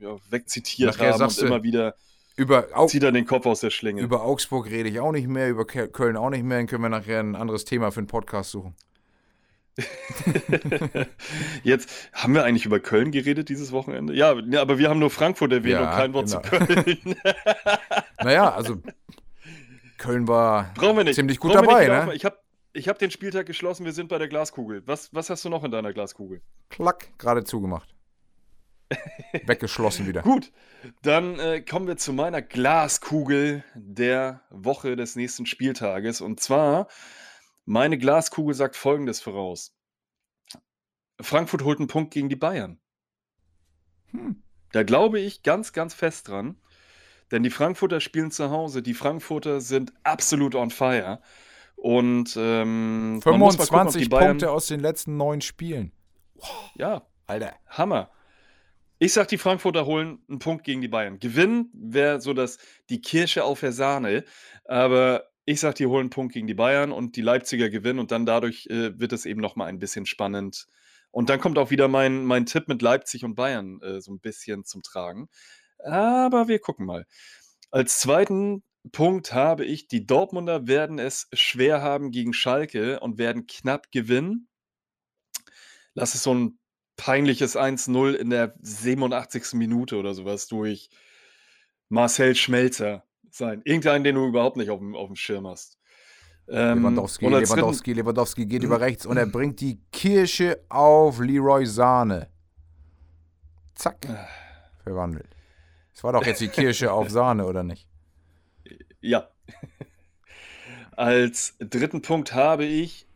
[0.00, 1.94] ja, wegzitiert nachher haben und immer wieder
[2.36, 4.00] über Au zieht er den Kopf aus der Schlinge.
[4.00, 6.58] Über Augsburg rede ich auch nicht mehr, über Köln auch nicht mehr.
[6.58, 8.76] Dann können wir nachher ein anderes Thema für einen Podcast suchen.
[11.62, 14.14] Jetzt haben wir eigentlich über Köln geredet dieses Wochenende?
[14.14, 16.40] Ja, aber wir haben nur Frankfurt erwähnt ja, und kein Wort genau.
[16.40, 17.16] zu Köln.
[18.22, 18.80] naja, also
[19.98, 20.74] Köln war
[21.12, 21.86] ziemlich gut dabei.
[21.86, 22.14] Ne?
[22.14, 22.38] Ich habe
[22.72, 24.82] ich hab den Spieltag geschlossen, wir sind bei der Glaskugel.
[24.86, 26.40] Was, was hast du noch in deiner Glaskugel?
[26.68, 27.94] Klack, gerade zugemacht.
[29.44, 30.22] Weggeschlossen wieder.
[30.22, 30.52] Gut,
[31.02, 36.20] dann äh, kommen wir zu meiner Glaskugel der Woche des nächsten Spieltages.
[36.20, 36.88] Und zwar
[37.68, 39.76] meine Glaskugel sagt Folgendes voraus.
[41.20, 42.80] Frankfurt holt einen Punkt gegen die Bayern.
[44.10, 44.42] Hm.
[44.72, 46.56] Da glaube ich ganz, ganz fest dran.
[47.30, 48.82] Denn die Frankfurter spielen zu Hause.
[48.82, 51.20] Die Frankfurter sind absolut on fire.
[51.76, 54.28] Und ähm, 25 gucken, Bayern...
[54.28, 55.92] Punkte aus den letzten neun Spielen.
[56.34, 56.70] Wow.
[56.74, 57.54] Ja, Alter.
[57.66, 58.10] Hammer.
[58.98, 61.18] Ich sag, die Frankfurter holen einen Punkt gegen die Bayern.
[61.18, 62.56] Gewinnen wäre so das
[62.88, 64.24] die Kirsche auf der Sahne.
[64.64, 68.10] Aber ich sage, die holen einen Punkt gegen die Bayern und die Leipziger gewinnen und
[68.10, 70.66] dann dadurch äh, wird es eben nochmal ein bisschen spannend.
[71.10, 74.20] Und dann kommt auch wieder mein, mein Tipp mit Leipzig und Bayern äh, so ein
[74.20, 75.30] bisschen zum Tragen.
[75.78, 77.06] Aber wir gucken mal.
[77.70, 83.46] Als zweiten Punkt habe ich, die Dortmunder werden es schwer haben gegen Schalke und werden
[83.46, 84.48] knapp gewinnen.
[85.94, 86.58] Lass es so ein
[86.96, 89.54] peinliches 1-0 in der 87.
[89.54, 90.90] Minute oder sowas durch
[91.88, 93.62] Marcel Schmelzer sein.
[93.64, 95.78] Irgendeinen, den du überhaupt nicht auf dem, auf dem Schirm hast.
[96.48, 102.28] Ähm, Lewandowski, Lewandowski, Lewandowski geht über rechts und er bringt die Kirsche auf Leroy Sahne.
[103.74, 104.06] Zack.
[104.82, 105.28] Verwandelt.
[105.92, 107.86] Das war doch jetzt die Kirsche auf Sahne, oder nicht?
[109.00, 109.28] Ja.
[110.96, 113.06] Als dritten Punkt habe ich,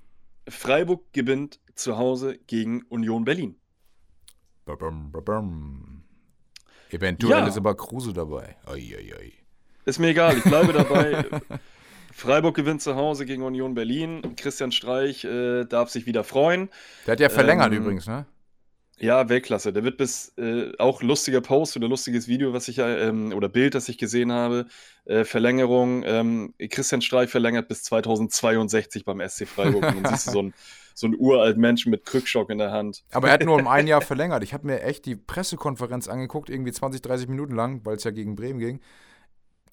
[0.48, 3.56] Freiburg gewinnt zu Hause gegen Union Berlin.
[4.64, 6.04] Babum, babum.
[6.90, 7.46] Eventuell ja.
[7.46, 8.56] ist aber Kruse dabei.
[8.66, 9.32] Oi, oi, oi.
[9.84, 11.24] Ist mir egal, ich bleibe dabei.
[12.12, 14.36] Freiburg gewinnt zu Hause gegen Union Berlin.
[14.36, 16.68] Christian Streich äh, darf sich wieder freuen.
[17.06, 18.26] Der hat ja verlängert ähm, übrigens, ne?
[18.98, 19.72] Ja, Weltklasse.
[19.72, 23.74] Der wird bis äh, auch lustiger Post oder lustiges Video, was ich ähm, oder Bild,
[23.74, 24.66] das ich gesehen habe.
[25.06, 26.04] Äh, Verlängerung.
[26.06, 29.82] Ähm, Christian Streich verlängert bis 2062 beim SC Freiburg.
[29.82, 30.54] Und dann siehst du so ein
[30.94, 33.02] so ein uralt Mensch mit Krückstock in der Hand.
[33.12, 34.44] Aber er hat nur um ein Jahr verlängert.
[34.44, 38.10] Ich habe mir echt die Pressekonferenz angeguckt, irgendwie 20, 30 Minuten lang, weil es ja
[38.12, 38.80] gegen Bremen ging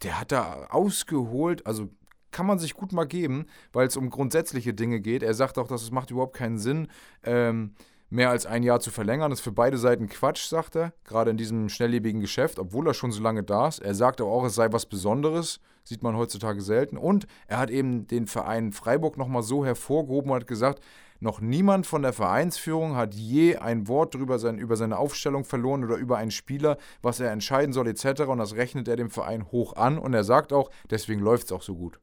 [0.03, 1.89] der hat da ausgeholt, also
[2.31, 5.23] kann man sich gut mal geben, weil es um grundsätzliche Dinge geht.
[5.23, 6.87] Er sagt auch, dass es macht überhaupt keinen Sinn,
[7.23, 7.73] ähm,
[8.09, 9.29] mehr als ein Jahr zu verlängern.
[9.29, 12.93] Das ist für beide Seiten Quatsch, sagt er, gerade in diesem schnelllebigen Geschäft, obwohl er
[12.93, 13.79] schon so lange da ist.
[13.79, 16.97] Er sagt auch, es sei was Besonderes, sieht man heutzutage selten.
[16.97, 20.83] Und er hat eben den Verein Freiburg nochmal so hervorgehoben und hat gesagt,
[21.21, 25.83] noch niemand von der Vereinsführung hat je ein Wort drüber sein, über seine Aufstellung verloren
[25.83, 28.21] oder über einen Spieler, was er entscheiden soll etc.
[28.21, 29.97] Und das rechnet er dem Verein hoch an.
[29.97, 31.99] Und er sagt auch, deswegen läuft es auch so gut.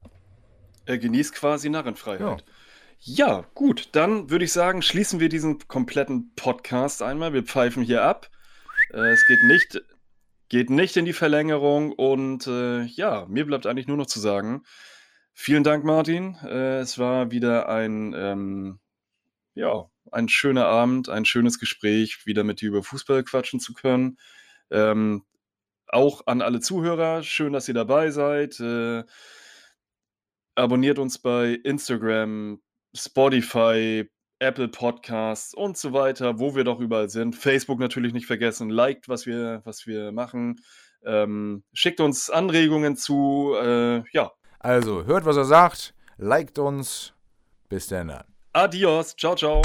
[0.84, 2.44] Er genießt quasi Narrenfreiheit.
[3.00, 3.38] Ja.
[3.38, 3.88] ja, gut.
[3.92, 7.32] Dann würde ich sagen, schließen wir diesen kompletten Podcast einmal.
[7.32, 8.28] Wir pfeifen hier ab.
[8.92, 9.82] Äh, es geht nicht,
[10.50, 11.92] geht nicht in die Verlängerung.
[11.92, 14.62] Und äh, ja, mir bleibt eigentlich nur noch zu sagen,
[15.32, 16.36] vielen Dank, Martin.
[16.44, 18.78] Äh, es war wieder ein ähm,
[19.56, 24.18] ja, ein schöner Abend, ein schönes Gespräch, wieder mit dir über Fußball quatschen zu können.
[24.70, 25.24] Ähm,
[25.88, 28.60] auch an alle Zuhörer, schön, dass ihr dabei seid.
[28.60, 29.04] Äh,
[30.54, 32.60] abonniert uns bei Instagram,
[32.94, 37.34] Spotify, Apple Podcasts und so weiter, wo wir doch überall sind.
[37.34, 38.68] Facebook natürlich nicht vergessen.
[38.68, 40.60] Liked, was wir, was wir machen.
[41.04, 43.54] Ähm, schickt uns Anregungen zu.
[43.58, 44.32] Äh, ja.
[44.58, 45.94] Also, hört, was er sagt.
[46.18, 47.14] Liked uns.
[47.68, 48.35] Bis dann.
[48.56, 49.12] Adios.
[49.14, 49.60] Ciao, ciao.